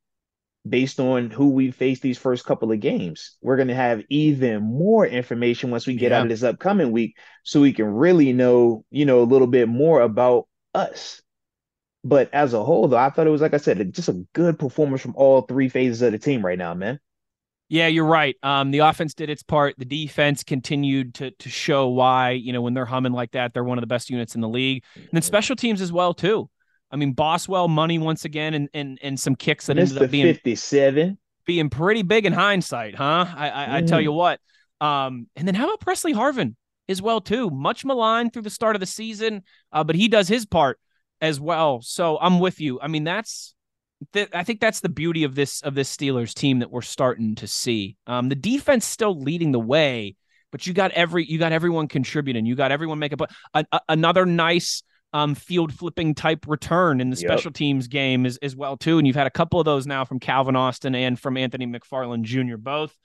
[0.68, 3.38] based on who we face these first couple of games.
[3.42, 6.20] We're going to have even more information once we get Yeah.
[6.20, 9.68] out of this upcoming week so we can really know, you know, a little bit
[9.68, 11.22] more about us.
[12.04, 14.58] But as a whole, though, I thought it was, like I said, just a good
[14.60, 17.00] performance from all three phases of the team right now, man.
[17.70, 18.36] Yeah, you're right.
[18.44, 19.76] Um, the offense did its part.
[19.78, 23.64] The defense continued to to show why, you know, when they're humming like that, they're
[23.64, 24.84] one of the best units in the league.
[24.96, 26.50] And then special teams as well too.
[26.92, 30.34] I mean, Boswell money once again, and and and some kicks that ended up being
[30.34, 31.18] 57.
[31.46, 33.26] being pretty big in hindsight, huh?
[33.36, 34.04] I I, I tell Mm.
[34.04, 34.40] you what.
[34.80, 36.56] Um, and then how about Pressley Harvin
[36.90, 37.50] as well too?
[37.50, 40.80] Much maligned through the start of the season, uh, but he does his part
[41.22, 41.82] as well.
[41.82, 42.80] So I'm with you.
[42.82, 43.54] I mean, that's
[44.14, 47.36] th- I think that's the beauty of this of this Steelers team that we're starting
[47.36, 47.96] to see.
[48.08, 50.16] Um, the defense still leading the way,
[50.52, 52.46] but you got every you got everyone contributing.
[52.46, 53.20] You got everyone making
[53.54, 54.82] a, a, another nice
[55.14, 57.30] um, field flipping type return in the Yep.
[57.32, 58.98] special teams game as, as well too.
[58.98, 62.24] And you've had a couple of those now from Calvin Austin and from Anthony McFarland
[62.24, 62.58] Jr.
[62.58, 62.98] both.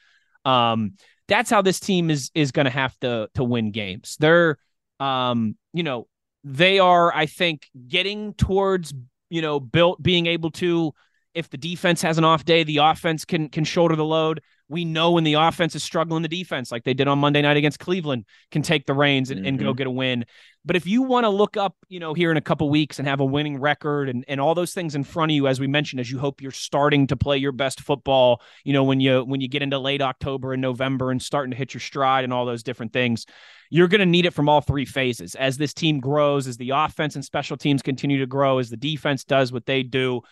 [0.45, 0.95] Um,
[1.29, 4.17] that's how this team is is going to have to to win games.
[4.21, 4.59] They're
[5.01, 6.07] um, you know,
[6.45, 8.95] they are I think getting towards
[9.29, 10.95] you know built being able to
[11.35, 14.41] if the defense has an off day, the offense can can shoulder the load.
[14.69, 17.57] We know when the offense is struggling, the defense, like they did on Monday night
[17.57, 19.49] against Cleveland, can take the reins and, mm-hmm.
[19.49, 19.77] and go mm-hmm.
[19.77, 20.25] get a win.
[20.65, 23.07] But if you want to look up, you know, here in a couple weeks and
[23.07, 25.69] have a winning record and, and all those things in front of you, as we
[25.69, 29.23] mentioned, as you hope you're starting to play your best football, you know, when you
[29.25, 32.33] when you get into late October and November and starting to hit your stride and
[32.33, 33.27] all those different things,
[33.71, 35.37] you're going to need it from all three phases.
[35.37, 38.77] As this team grows, as the offense and special teams continue to grow, as the
[38.77, 40.23] defense does what they do.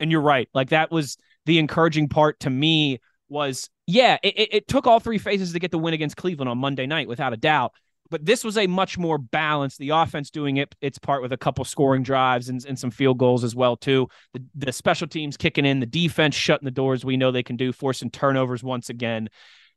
[0.00, 0.48] And you're right.
[0.52, 5.18] Like that was the encouraging part to me was yeah, it, it took all three
[5.18, 7.72] phases to get the win against Cleveland on Monday night, without a doubt.
[8.10, 9.78] But this was a much more balanced.
[9.78, 13.18] The offense doing it its part with a couple scoring drives and, and some field
[13.18, 14.08] goals as well too.
[14.32, 17.04] The, the special teams kicking in, the defense shutting the doors.
[17.04, 19.28] We know they can do, forcing turnovers once again.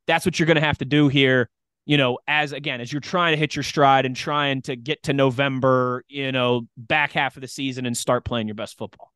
[0.08, 1.50] That's what you're going to have to do here.
[1.86, 5.04] You know, as again, as you're trying to hit your stride and trying to get
[5.04, 9.12] to November, you know, back half of the season and start playing your best football.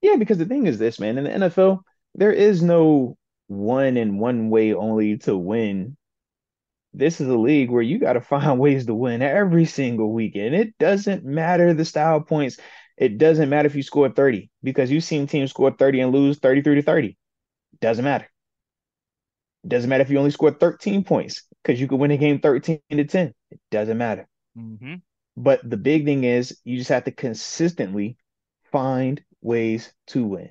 [0.00, 1.80] Yeah, because the thing is this, man, in the NFL,
[2.16, 3.16] there is no
[3.48, 5.96] one and one way only to win.
[6.94, 10.54] This is a league where you got to find ways to win every single weekend.
[10.54, 12.58] It doesn't matter the style points.
[12.96, 16.38] It doesn't matter if you score 30 because you've seen teams score 30 and lose
[16.38, 17.16] 33 to 30.
[17.80, 18.28] Doesn't matter.
[19.64, 22.40] It doesn't matter if you only score 13 points because you could win a game
[22.40, 23.34] 13 to 10.
[23.50, 24.28] It doesn't matter.
[24.58, 24.96] Mm-hmm.
[25.36, 28.16] But the big thing is you just have to consistently
[28.70, 30.50] find ways to win.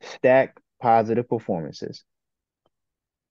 [0.00, 2.02] Stack positive performances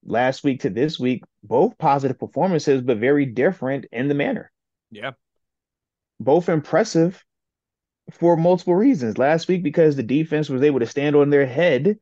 [0.05, 4.51] last week to this week, both positive performances, but very different in the manner.
[4.91, 5.11] Yeah.
[6.19, 7.23] Both impressive
[8.11, 9.17] for multiple reasons.
[9.17, 11.97] Last week, because the defense was able to stand on their head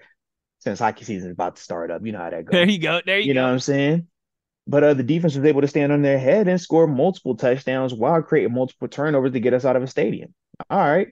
[0.60, 2.06] since hockey season is about to start up.
[2.06, 2.52] You know how that goes.
[2.52, 3.02] There you go.
[3.06, 3.28] There you, go.
[3.28, 3.42] you go.
[3.42, 4.08] know what I'm saying?
[4.66, 7.94] But uh, the defense was able to stand on their head and score multiple touchdowns
[7.94, 10.34] while creating multiple turnovers to get us out of a stadium.
[10.70, 11.10] All right.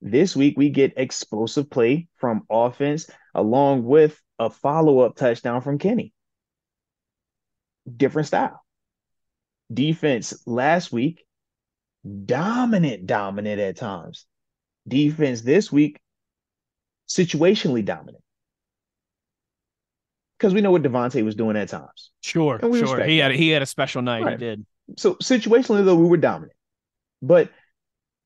[0.00, 5.78] This week, we get explosive play from offense along with a follow up touchdown from
[5.78, 6.12] Kenny
[7.96, 8.62] different style.
[9.72, 11.24] Defense last week,
[12.24, 14.26] dominant, dominant at times.
[14.86, 15.98] Defense this week,
[17.08, 18.22] situationally dominant.
[20.38, 22.10] Because we know what Davante was doing at times.
[22.20, 23.04] Sure, sure.
[23.04, 24.24] He had he had a special night.
[24.24, 24.32] Right.
[24.32, 24.66] He did.
[24.96, 26.56] So situationally, though, we were dominant,
[27.22, 27.50] but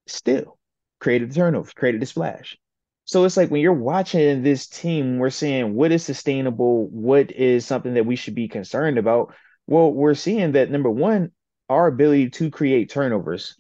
[0.07, 0.59] still
[0.99, 2.57] created the turnovers, created the splash.
[3.05, 7.67] So it's like when you're watching this team, we're saying what is sustainable, what is
[7.67, 9.35] something that we should be concerned about.
[9.67, 11.33] Well, we're seeing that number one,
[11.69, 13.57] our ability to create turnovers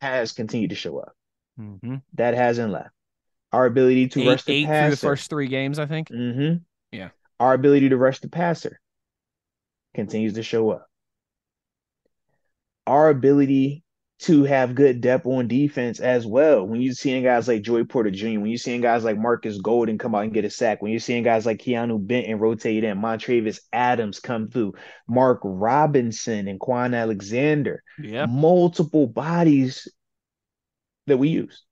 [0.00, 1.12] has continued to show up.
[1.58, 1.96] Mm-hmm.
[2.14, 2.90] That hasn't left.
[3.52, 4.90] Our ability to eight, rush the passer.
[4.90, 6.08] the first three games, I think.
[6.08, 6.56] Mm-hmm.
[6.92, 7.08] Yeah.
[7.40, 8.80] Our ability to rush the passer
[9.94, 10.86] continues to show up.
[12.86, 13.82] Our ability
[14.18, 16.66] to have good depth on defense as well.
[16.66, 19.98] When you're seeing guys like Joey Porter Jr., when you're seeing guys like Marcus Golden
[19.98, 22.98] come out and get a sack, when you're seeing guys like Keanu Benton rotate in,
[22.98, 24.74] Montravius Adams come through,
[25.06, 28.24] Mark Robinson and Kwon Alexander, yeah.
[28.24, 29.86] multiple bodies
[31.06, 31.62] that we use.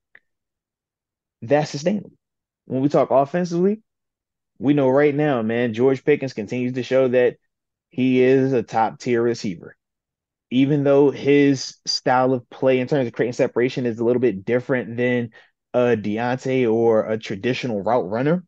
[1.41, 2.11] That's sustainable.
[2.65, 3.81] When we talk offensively,
[4.59, 7.37] we know right now, man, George Pickens continues to show that
[7.89, 9.75] he is a top tier receiver
[10.55, 14.45] even though his style of play in terms of creating separation is a little bit
[14.45, 15.31] different than
[15.73, 18.41] a Diontae or a traditional route runner,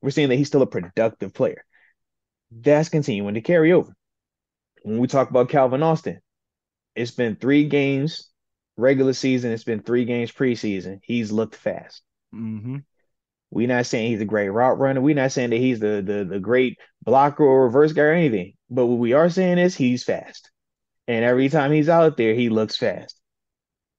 [0.00, 1.62] we're seeing that he's still a productive player.
[2.50, 3.94] That's continuing to carry over.
[4.82, 6.20] When we talk about Calvin Austin,
[6.94, 8.30] it's been three games
[8.78, 11.00] regular season, it's been three games preseason.
[11.02, 12.00] He's looked fast.
[12.34, 12.78] Mm-hmm.
[13.50, 15.02] We're not saying he's a great route runner.
[15.02, 18.54] We're not saying that he's the, the the great blocker or reverse guy or anything.
[18.70, 20.50] But what we are saying is he's fast.
[21.08, 23.20] And every time he's out there, he looks fast.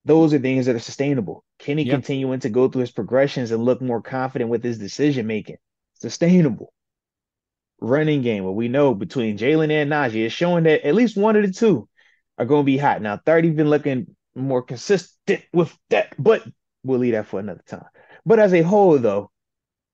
[0.06, 1.44] Those are things that are sustainable.
[1.60, 1.94] Kenny yep.
[1.94, 5.58] continuing to go through his progressions and look more confident with his decision making?
[5.96, 6.74] Sustainable.
[7.80, 11.36] Running game, what we know between Jaylen and Najee is showing that at least one
[11.36, 11.88] of the two
[12.38, 13.02] are going to be hot.
[13.02, 16.44] Now, 30 been looking more consistent with that, but
[16.84, 17.86] we'll leave that for another time.
[18.26, 19.30] But as a whole, though,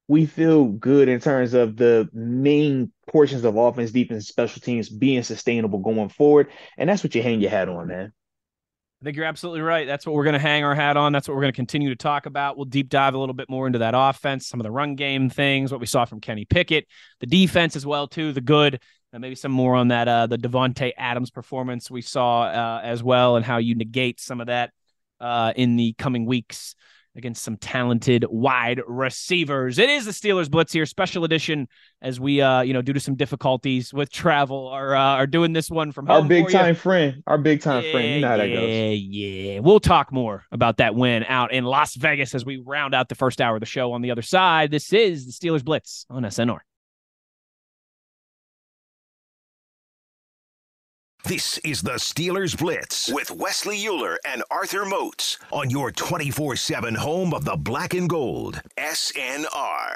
[0.07, 5.23] we feel good in terms of the main portions of offense, defense, special teams being
[5.23, 6.49] sustainable going forward.
[6.77, 8.11] And that's what you hang your hat on, man.
[9.01, 9.85] I think you're absolutely right.
[9.85, 11.11] That's what we're going to hang our hat on.
[11.11, 12.55] That's what we're going to continue to talk about.
[12.55, 15.29] We'll deep dive a little bit more into that offense, some of the run game
[15.29, 16.87] things, what we saw from Kenny Pickett,
[17.19, 18.79] the defense as well too, the good,
[19.11, 23.03] and maybe some more on that uh, the Davante Adams performance we saw uh, as
[23.03, 24.71] well, and how you negate some of that
[25.19, 26.73] uh, in the coming weeks
[27.15, 29.79] against some talented wide receivers.
[29.79, 31.67] It is the Steelers Blitz here, special edition,
[32.01, 35.53] as we, uh, you know, due to some difficulties with travel, are uh, are doing
[35.53, 36.75] this one from our big time you.
[36.75, 38.09] friend, our big time yeah, friend.
[38.15, 38.69] You know how that goes.
[38.69, 39.59] Yeah, yeah.
[39.59, 43.15] We'll talk more about that win out in Las Vegas as we round out the
[43.15, 43.93] first hour of the show.
[43.93, 46.59] On the other side, this is the Steelers Blitz on SNR.
[51.25, 56.95] This is the Steelers Blitz with Wesley Uhler and Arthur Moats on your 24 7
[56.95, 59.95] home of the black and gold, SNR.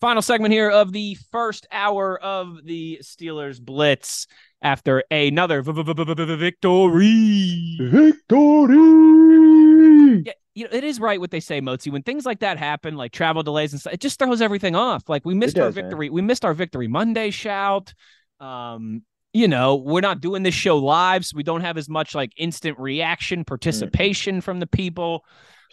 [0.00, 4.26] Final segment here of the first hour of the Steelers Blitz
[4.62, 7.76] after another victory.
[7.78, 10.22] Victory!
[10.24, 11.92] Yeah, you know, it is right what they say, Mozi.
[11.92, 15.10] When things like that happen, like travel delays and stuff, it just throws everything off.
[15.10, 15.84] Like we missed It our does, man.
[15.84, 16.08] victory.
[16.08, 17.92] We missed our victory Monday shout.
[18.40, 22.14] Um, you know, we're not doing this show live, so we don't have as much
[22.14, 25.24] like instant reaction, participation from the people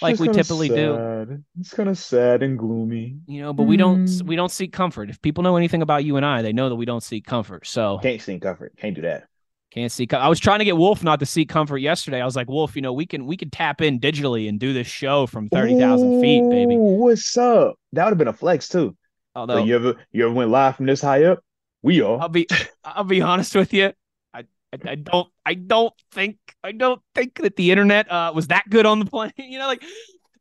[0.02, 1.40] like we typically do.
[1.60, 3.16] It's kind of sad and gloomy.
[3.28, 4.22] You know, but we don't Mm.
[4.24, 5.10] we don't seek comfort.
[5.10, 7.66] If people know anything about you and I, they know that we don't seek comfort.
[7.66, 8.74] So Can't sing comfort.
[8.78, 9.24] Can't do that.
[9.72, 10.14] can't seek.
[10.14, 12.22] I was trying to get Wolf not to seek comfort yesterday.
[12.22, 14.74] I was like, Wolf, you know, we can we can tap in digitally and do
[14.74, 16.76] this show from thirty thousand feet, baby.
[16.78, 17.76] What's up?
[17.94, 18.98] That would have been a flex too.
[19.34, 21.40] Although Like, you ever you ever went live from this high up?
[21.86, 22.20] We are.
[22.20, 22.48] I'll be
[22.84, 23.94] I'll be honest with you.
[24.34, 28.48] I, I I don't I don't think I don't think that the internet uh was
[28.48, 29.32] that good on the plane.
[29.38, 29.84] You know, like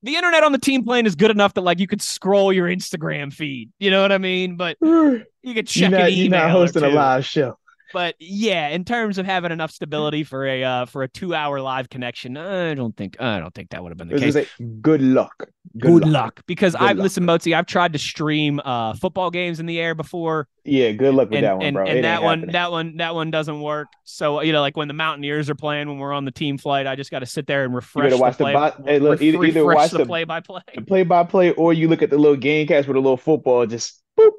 [0.02, 2.66] the internet on the team plane is good enough that like you could scroll your
[2.66, 3.70] Instagram feed.
[3.78, 4.56] You know what I mean?
[4.56, 6.40] But You're you could check not, an you're email.
[6.44, 7.58] not hosting a live show.
[7.94, 11.60] But yeah, in terms of having enough stability for a uh, for a two hour
[11.60, 14.34] live connection, I don't think I don't think that would have been the case.
[14.34, 14.50] like,
[14.82, 15.48] good luck.
[15.78, 16.40] Good, luck.
[16.46, 17.04] because Good I've luck.
[17.04, 17.56] listened, Mozi.
[17.56, 21.38] I've tried to stream uh, football games in the air before, Yeah, good luck with
[21.38, 21.84] and that one, and, bro.
[21.86, 22.52] and that one happening.
[22.52, 23.88] that one that one doesn't work.
[24.04, 26.86] So you know, like when the Mountaineers are playing when we're on the team flight,
[26.86, 29.22] I just got to sit there and refresh gotta watch the play, bot- hey, look,
[29.22, 30.60] either- either refresh watch the the- play by play.
[30.74, 33.16] the play by play, or you look at the little game cast with a little
[33.16, 34.30] football, just boop.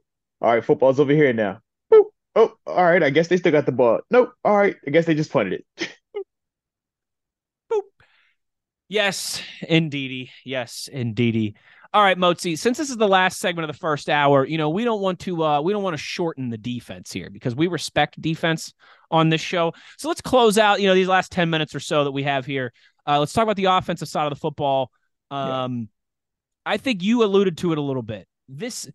[0.41, 1.59] All right, football's over here now.
[2.35, 3.01] Oh, all right.
[3.01, 4.01] I guess they still got the ball.
[4.11, 4.33] Nope.
[4.43, 4.75] All right.
[4.85, 5.89] I guess they just punted it.
[7.71, 7.81] Boop.
[8.89, 10.31] Yes, indeedy.
[10.43, 11.55] Yes, indeedy.
[11.93, 12.59] All right, Mozi.
[12.59, 15.19] Since this is the last segment of the first hour, you know we don't want
[15.21, 18.73] to uh, we don't want to shorten the defense here because we respect defense
[19.09, 19.71] on this show.
[19.97, 20.81] So let's close out.
[20.81, 22.73] You know these last ten minutes or so that we have here.
[23.07, 24.91] Uh, let's talk about the offensive side of the football.
[25.31, 25.63] Yeah.
[25.63, 25.87] Um,
[26.65, 28.27] I think you alluded to it a little bit.
[28.49, 28.89] This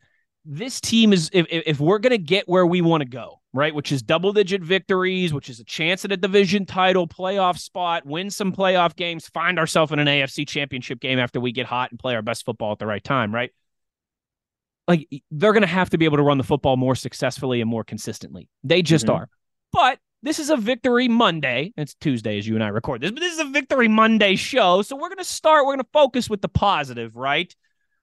[0.44, 3.92] this team is if if we're gonna get where we want to go, right, which
[3.92, 8.30] is double digit victories, which is a chance at a division title, playoff spot, win
[8.30, 11.98] some playoff games, find ourselves in an AFC championship game after we get hot and
[11.98, 13.50] play our best football at the right time, right?
[14.88, 17.84] Like they're gonna have to be able to run the football more successfully and more
[17.84, 18.48] consistently.
[18.64, 19.14] They just Mhm.
[19.14, 19.28] are.
[19.72, 21.72] But this is a victory Monday.
[21.76, 24.82] It's Tuesday as you and I record this, but this is a victory Monday show.
[24.82, 27.54] So we're gonna start, we're gonna focus with the positive, right?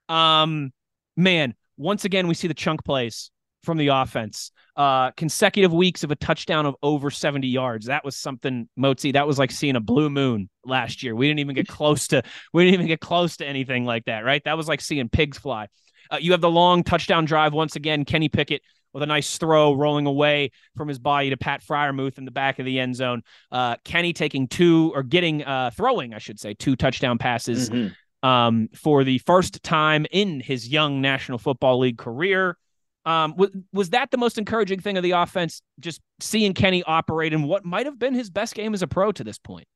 [0.07, 0.71] Um,
[1.17, 3.31] man, once again, we see the chunk plays
[3.63, 4.51] from the offense.
[4.75, 7.87] Uh, consecutive weeks of a touchdown of over 70 yards.
[7.87, 9.13] That was something, Mozi.
[9.13, 11.15] That was like seeing a blue moon last year.
[11.15, 12.21] We didn't even get close to.
[12.53, 14.43] We didn't even get close to anything like that, right?
[14.43, 15.67] That was like seeing pigs fly.
[16.11, 18.05] Uh, you have the long touchdown drive once again.
[18.05, 18.61] Kenny Pickett
[18.93, 22.59] with a nice throw rolling away from his body to Pat Freiermuth in the back
[22.59, 23.21] of the end zone.
[23.51, 27.93] Uh, Kenny taking two or getting uh, throwing, I should say, two touchdown passes Mhm.
[28.23, 32.57] Um, for the first time in his young National Football League career.
[33.05, 35.61] Um, was, was that the most encouraging thing of the offense?
[35.79, 39.11] Just seeing Kenny operate in what might have been his best game as a pro
[39.13, 39.67] to this point.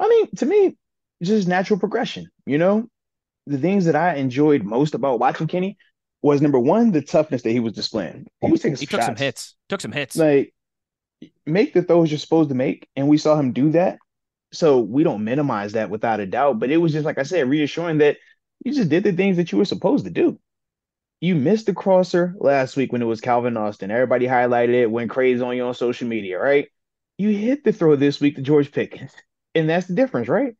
[0.00, 0.76] I mean, to me,
[1.20, 2.26] it's just natural progression.
[2.44, 2.88] You know,
[3.46, 5.76] the things that I enjoyed most about watching Kenny
[6.22, 8.26] was number one, the toughness that he was displaying.
[8.40, 9.54] He was taking He some took some hits.
[9.68, 10.16] Took some hits.
[10.16, 10.52] Like,
[11.46, 13.98] make the throws you're supposed to make, and we saw him do that.
[14.52, 16.58] So we don't minimize that without a doubt.
[16.58, 18.18] But it was just like I said, reassuring that
[18.64, 20.38] you just did the things that you were supposed to do.
[21.20, 23.90] You missed the crosser last week when it was Calvin Austin.
[23.90, 26.68] Everybody highlighted it, went crazy on you on social media, right?
[27.16, 29.12] You hit the throw this week to George Pickens,
[29.54, 30.56] and that's the difference, right?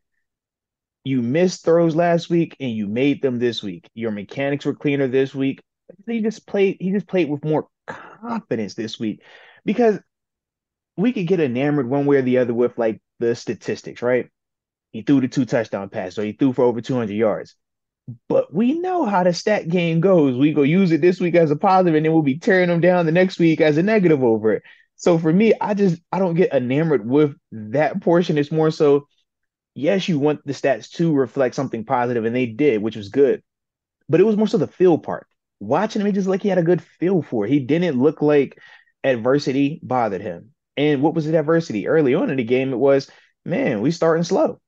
[1.05, 3.88] You missed throws last week and you made them this week.
[3.94, 5.61] Your mechanics were cleaner this week.
[6.07, 9.22] He just played, he just played with more confidence this week
[9.64, 9.98] because
[10.96, 14.28] we could get enamored one way or the other with like the statistics, right?
[14.90, 17.54] He threw the two touchdown pass, so he threw for over 200 yards.
[18.28, 20.37] But we know how the stat game goes.
[20.37, 22.80] We go use it this week as a positive, and then we'll be tearing them
[22.80, 24.62] down the next week as a negative over it.
[24.96, 28.38] So for me, I just I don't get enamored with that portion.
[28.38, 29.06] It's more so,
[29.74, 33.42] yes, you want the stats to reflect something positive, and they did, which was good.
[34.08, 35.26] But it was more so the feel part.
[35.61, 37.50] Watching him, he just like he had a good feel for it.
[37.50, 38.58] He didn't look like
[39.04, 40.52] adversity bothered him.
[40.77, 41.87] And what was the adversity?
[41.87, 43.10] Early on in the game, it was,
[43.44, 44.60] man, we starting slow.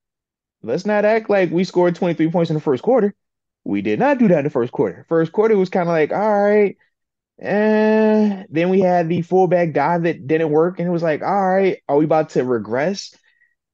[0.62, 3.14] Let's not act like we scored 23 points in the first quarter.
[3.64, 5.07] We did not do that in the first quarter.
[5.09, 6.76] First quarter was kind of like, all right.
[7.38, 10.78] And then we had the fullback dive that didn't work.
[10.78, 13.14] And it was like, all right, are we about to regress?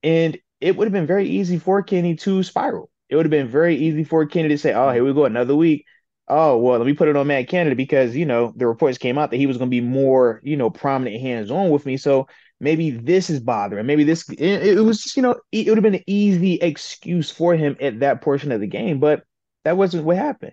[0.03, 2.91] And it would have been very easy for Kenny to spiral.
[3.09, 5.57] It would have been very easy for Kenny to say, oh, here we go, another
[5.57, 5.85] week.
[6.33, 9.18] Oh, well, let me put it on Matt Canada because, you know, the reports came
[9.18, 11.97] out that he was going to be more, you know, prominent hands on with me.
[11.97, 12.28] So
[12.61, 13.85] maybe this is bothering.
[13.85, 17.33] Maybe this it, it was just, you know, it would have been an easy excuse
[17.33, 19.24] for him at that portion of the game, but
[19.64, 20.53] that wasn't what happened.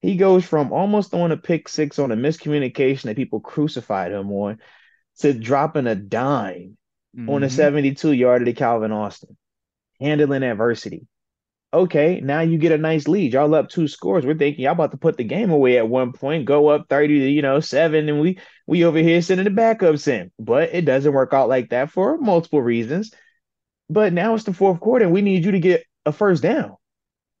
[0.00, 4.30] He goes from almost throwing a pick six on a miscommunication that people crucified him
[4.30, 4.60] on
[5.18, 6.76] to dropping a dime
[7.16, 7.28] mm-hmm.
[7.28, 9.36] on a 72 yarder to Calvin Austin,
[10.00, 11.08] handling adversity.
[11.72, 13.34] Okay, now you get a nice lead.
[13.34, 14.24] Y'all up two scores.
[14.24, 17.18] We're thinking y'all about to put the game away at one point, go up 30
[17.18, 20.30] to, you know, seven, and we we over here sending the backups in.
[20.38, 23.12] But it doesn't work out like that for multiple reasons.
[23.90, 26.76] But now it's the fourth quarter, and we need you to get a first down.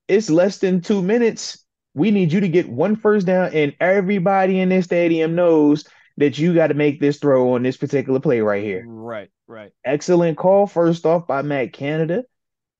[0.08, 1.64] It's less than two minutes.
[1.94, 5.84] We need you to get one first down, and everybody in this stadium knows
[6.18, 8.84] that you got to make this throw on this particular play right here.
[8.86, 9.72] Right, right.
[9.84, 12.24] Excellent call, first off, by Matt Canada.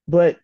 [0.07, 0.39] But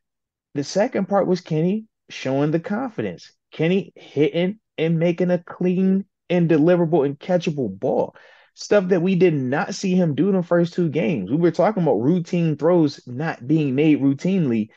[0.55, 3.33] the second part was Kenny showing the confidence.
[3.51, 8.15] Kenny hitting and making a clean and deliverable and catchable ball.
[8.55, 11.31] Stuff that we did not see him do in the first two games.
[11.31, 14.69] We were talking about routine throws not being made routinely.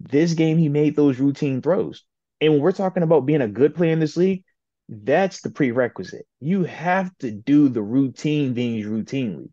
[0.00, 2.04] This game, he made those routine throws.
[2.40, 4.44] And when we're talking about being a good player in this league,
[4.88, 6.26] that's the prerequisite.
[6.40, 9.50] You have to do the routine things routinely.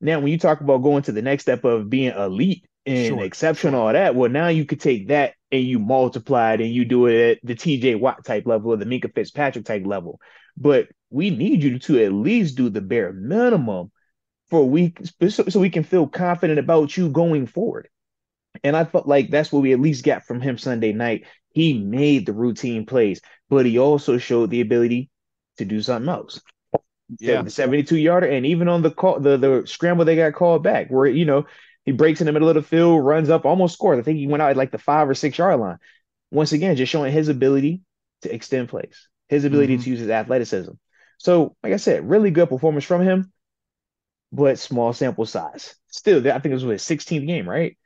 [0.00, 3.24] Now, when you talk about going to the next step of being elite and sure,
[3.24, 3.86] exceptional, sure.
[3.86, 7.06] all that, well, now you could take that and you multiply it and you do
[7.06, 10.20] it at the TJ Watt type level or the Minkah Fitzpatrick type level.
[10.56, 13.90] But we need you to at least do the bare minimum
[14.50, 14.94] for we
[15.28, 17.88] so, so we can feel confident about you going forward.
[18.62, 21.24] And I felt like that's what we at least got from him Sunday night.
[21.50, 25.10] He made the routine plays, but he also showed the ability
[25.58, 26.40] to do something else.
[27.18, 30.62] Yeah, the 72 yarder, and even on the call, the the scramble they got called
[30.62, 31.46] back, where you know
[31.84, 33.98] he breaks in the middle of the field, runs up, almost scores.
[33.98, 35.78] I think he went out at like the five or six yard line.
[36.30, 37.82] Once again, just showing his ability
[38.22, 39.84] to extend plays, his ability mm-hmm.
[39.84, 40.72] to use his athleticism.
[41.18, 43.32] So, like I said, really good performance from him,
[44.32, 45.74] but small sample size.
[45.88, 47.76] Still, I think it was his 16th game, right?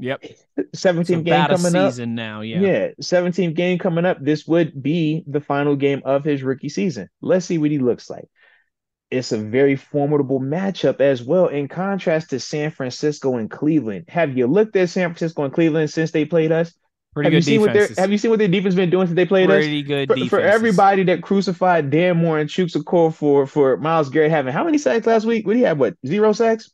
[0.00, 0.24] Yep.
[0.76, 1.92] 17th game coming up.
[1.92, 2.60] Season now, yeah.
[2.60, 4.18] Yeah, 17th game coming up.
[4.20, 7.08] This would be the final game of his rookie season.
[7.20, 8.28] Let's see what he looks like.
[9.14, 14.06] It's a very formidable matchup as well, in contrast to San Francisco and Cleveland.
[14.08, 16.74] Have you looked at San Francisco and Cleveland since they played us?
[17.14, 17.90] Pretty have good you seen defenses.
[17.90, 19.58] what their Have you seen what their defense been doing since they played us?
[19.58, 19.86] Pretty us?
[19.86, 24.32] good for, for, everybody that crucified Dan Moore and Chuks Okorafor for for Myles Garrett
[24.32, 25.46] having how many sacks last week?
[25.46, 26.70] What he have What zero sacks?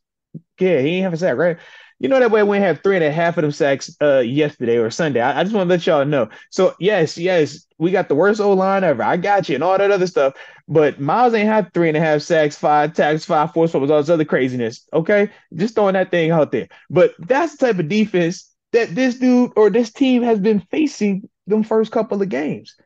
[0.59, 1.59] Yeah, he didn't have a sack, right?
[2.01, 4.78] You know that way we had three and a half of them sacks uh, yesterday
[4.78, 5.20] or Sunday.
[5.20, 6.30] I, I just want to let y'all know.
[6.48, 9.03] So yes, yes, we got the worst O line ever.
[9.03, 10.34] I got you and all that other stuff.
[10.66, 14.01] But Myles ain't had three and a half sacks, five tackles, five force fumbles, all
[14.01, 14.86] this other craziness.
[14.94, 16.68] Okay, just throwing that thing out there.
[16.88, 21.28] But that's the type of defense that this dude or this team has been facing
[21.46, 22.76] them first couple of games.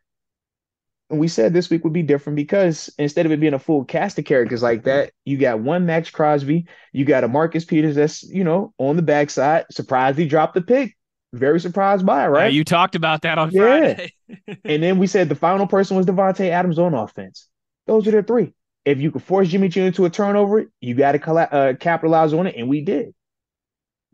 [1.15, 3.85] And we said this week would be different because instead of it being a full
[3.85, 7.95] cast of characters like that, you got one Maxx Crosby, you got a Marcus Peters
[7.95, 9.67] that's, you know, on the backside.
[9.71, 10.97] Surprised he dropped the pick.
[11.33, 12.47] Very surprised by it, right?
[12.47, 13.61] Yeah, you talked about that on yeah.
[13.61, 14.13] Friday.
[14.65, 17.47] and then we said the final person was Davante Adams on offense.
[17.87, 18.53] Those are the three.
[18.85, 22.49] If you could force Jimmy G into a turnover, you got to uh, capitalize on
[22.49, 23.15] it, and we did.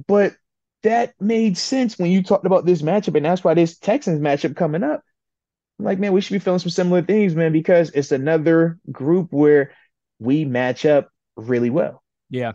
[0.06, 0.34] But
[0.82, 4.54] that made sense when you talked about this matchup, and that's why this Texans matchup
[4.54, 5.02] coming up
[5.80, 9.28] I'm like, man, we should be feeling some similar things, man, because it's another group
[9.30, 9.72] where
[10.18, 12.02] we match up really well.
[12.28, 12.52] Yeah.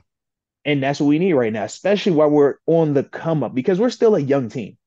[0.63, 3.79] And that's what we need right now, especially while we're on the come up because
[3.79, 4.77] we're still a young team.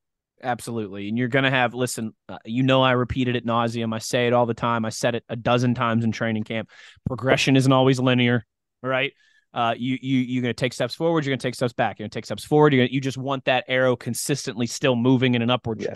[0.40, 1.08] Absolutely.
[1.08, 3.92] And you're going to have, listen, uh, you know, I repeated it nauseum.
[3.92, 4.84] I say it all the time.
[4.84, 6.70] I said it a dozen times in training camp.
[7.06, 8.46] Progression isn't always linear,
[8.84, 9.12] right?
[9.52, 11.24] Uh, you you you're going to take steps forward.
[11.24, 11.98] You're going to take steps back.
[11.98, 12.72] You're going to take steps forward.
[12.72, 15.90] You're gonna, you just want that arrow consistently still moving in an upward yes.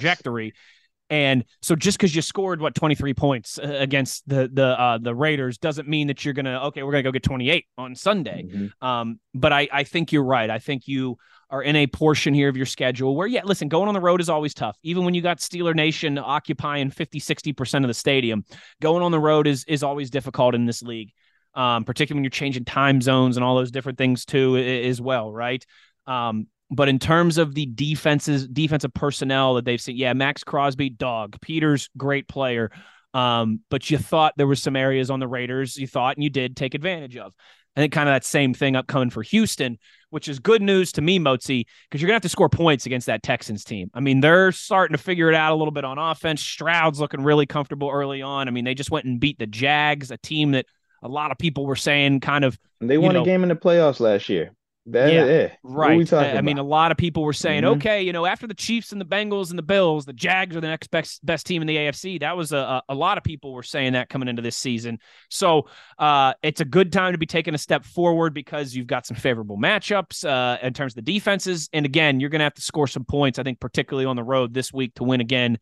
[1.12, 5.14] And so just because you scored what 23 points uh, against the the uh, the
[5.14, 8.46] Raiders doesn't mean that you're gonna okay we're gonna go get 28 on Sunday.
[8.48, 8.84] Mm-hmm.
[8.84, 10.48] Um, but I I think you're right.
[10.48, 11.18] I think you
[11.50, 14.22] are in a portion here of your schedule where yeah listen going on the road
[14.22, 18.42] is always tough even when you got Steeler Nation occupying 50 60% of the stadium
[18.80, 21.12] going on the road is is always difficult in this league
[21.54, 25.30] um, particularly when you're changing time zones and all those different things too as well
[25.30, 25.66] right
[26.06, 30.88] um, but in terms of the defenses, defensive personnel that they've seen, yeah, Maxx Crosby,
[30.88, 31.38] dog.
[31.40, 32.70] Peters, great player.
[33.14, 36.30] Um, but you thought there was some areas on the Raiders you thought and you
[36.30, 37.34] did take advantage of.
[37.76, 39.78] I think kind of that same thing upcoming for Houston,
[40.10, 43.06] which is good news to me, Motzi, because you're gonna have to score points against
[43.06, 43.90] that Texans team.
[43.94, 46.42] I mean, they're starting to figure it out a little bit on offense.
[46.42, 48.46] Stroud's looking really comfortable early on.
[48.46, 50.66] I mean, they just went and beat the Jags, a team that
[51.02, 53.56] a lot of people were saying kind of they won know, a game in the
[53.56, 54.52] playoffs last year.
[54.86, 55.48] That, Yeah, yeah.
[55.62, 56.36] What are we Right.
[56.36, 57.76] I mean, a lot of people were saying, Mhm.
[57.76, 60.60] okay, you know, after the Chiefs and the Bengals and the Bills, the Jags are
[60.60, 62.18] the next best best team in the AFC.
[62.18, 64.98] That was a, a, a lot of people were saying that coming into this season.
[65.30, 65.68] So
[65.98, 69.16] uh, it's a good time to be taking a step forward because you've got some
[69.16, 71.68] favorable matchups uh, in terms of the defenses.
[71.72, 74.24] And again, you're going to have to score some points, I think, particularly on the
[74.24, 75.58] road this week to win again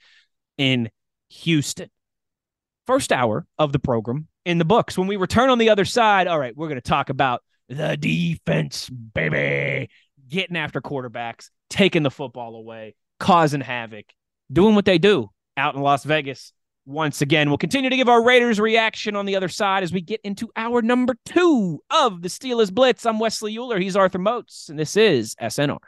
[0.57, 0.89] in
[1.29, 1.91] Houston.
[2.87, 4.97] First hour of the program in the books.
[4.97, 7.97] When we return on the other side, all right, we're going to talk about the
[7.97, 9.89] defense, baby,
[10.29, 14.07] getting after quarterbacks, taking the football away, causing havoc,
[14.53, 16.53] doing what they do out in Las Vegas.
[16.85, 20.01] Once again, we'll continue to give our Raiders reaction on the other side as we
[20.01, 23.07] get into our number two of the Steelers Blitz.
[23.07, 23.81] I'm Wesley Uhler.
[23.81, 25.79] He's Arthur Moats, and this is SNR.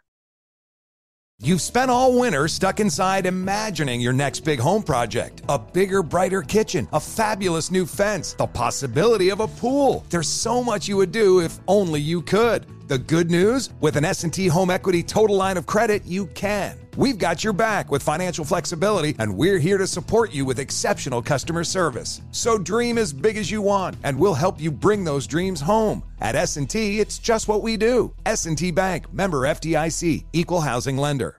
[1.44, 5.42] You've spent all winter stuck inside imagining your next big home project.
[5.48, 10.04] A bigger, brighter kitchen, a fabulous new fence, the possibility of a pool.
[10.08, 12.66] There's so much you would do if only you could.
[12.88, 16.76] The good news, with an S&T Home Equity Total Line of Credit, you can.
[16.96, 21.22] We've got your back with financial flexibility and we're here to support you with exceptional
[21.22, 22.20] customer service.
[22.32, 26.02] So dream as big as you want and we'll help you bring those dreams home.
[26.20, 28.12] At S&T, it's just what we do.
[28.26, 31.36] S&T Bank, member FDIC, equal housing lender.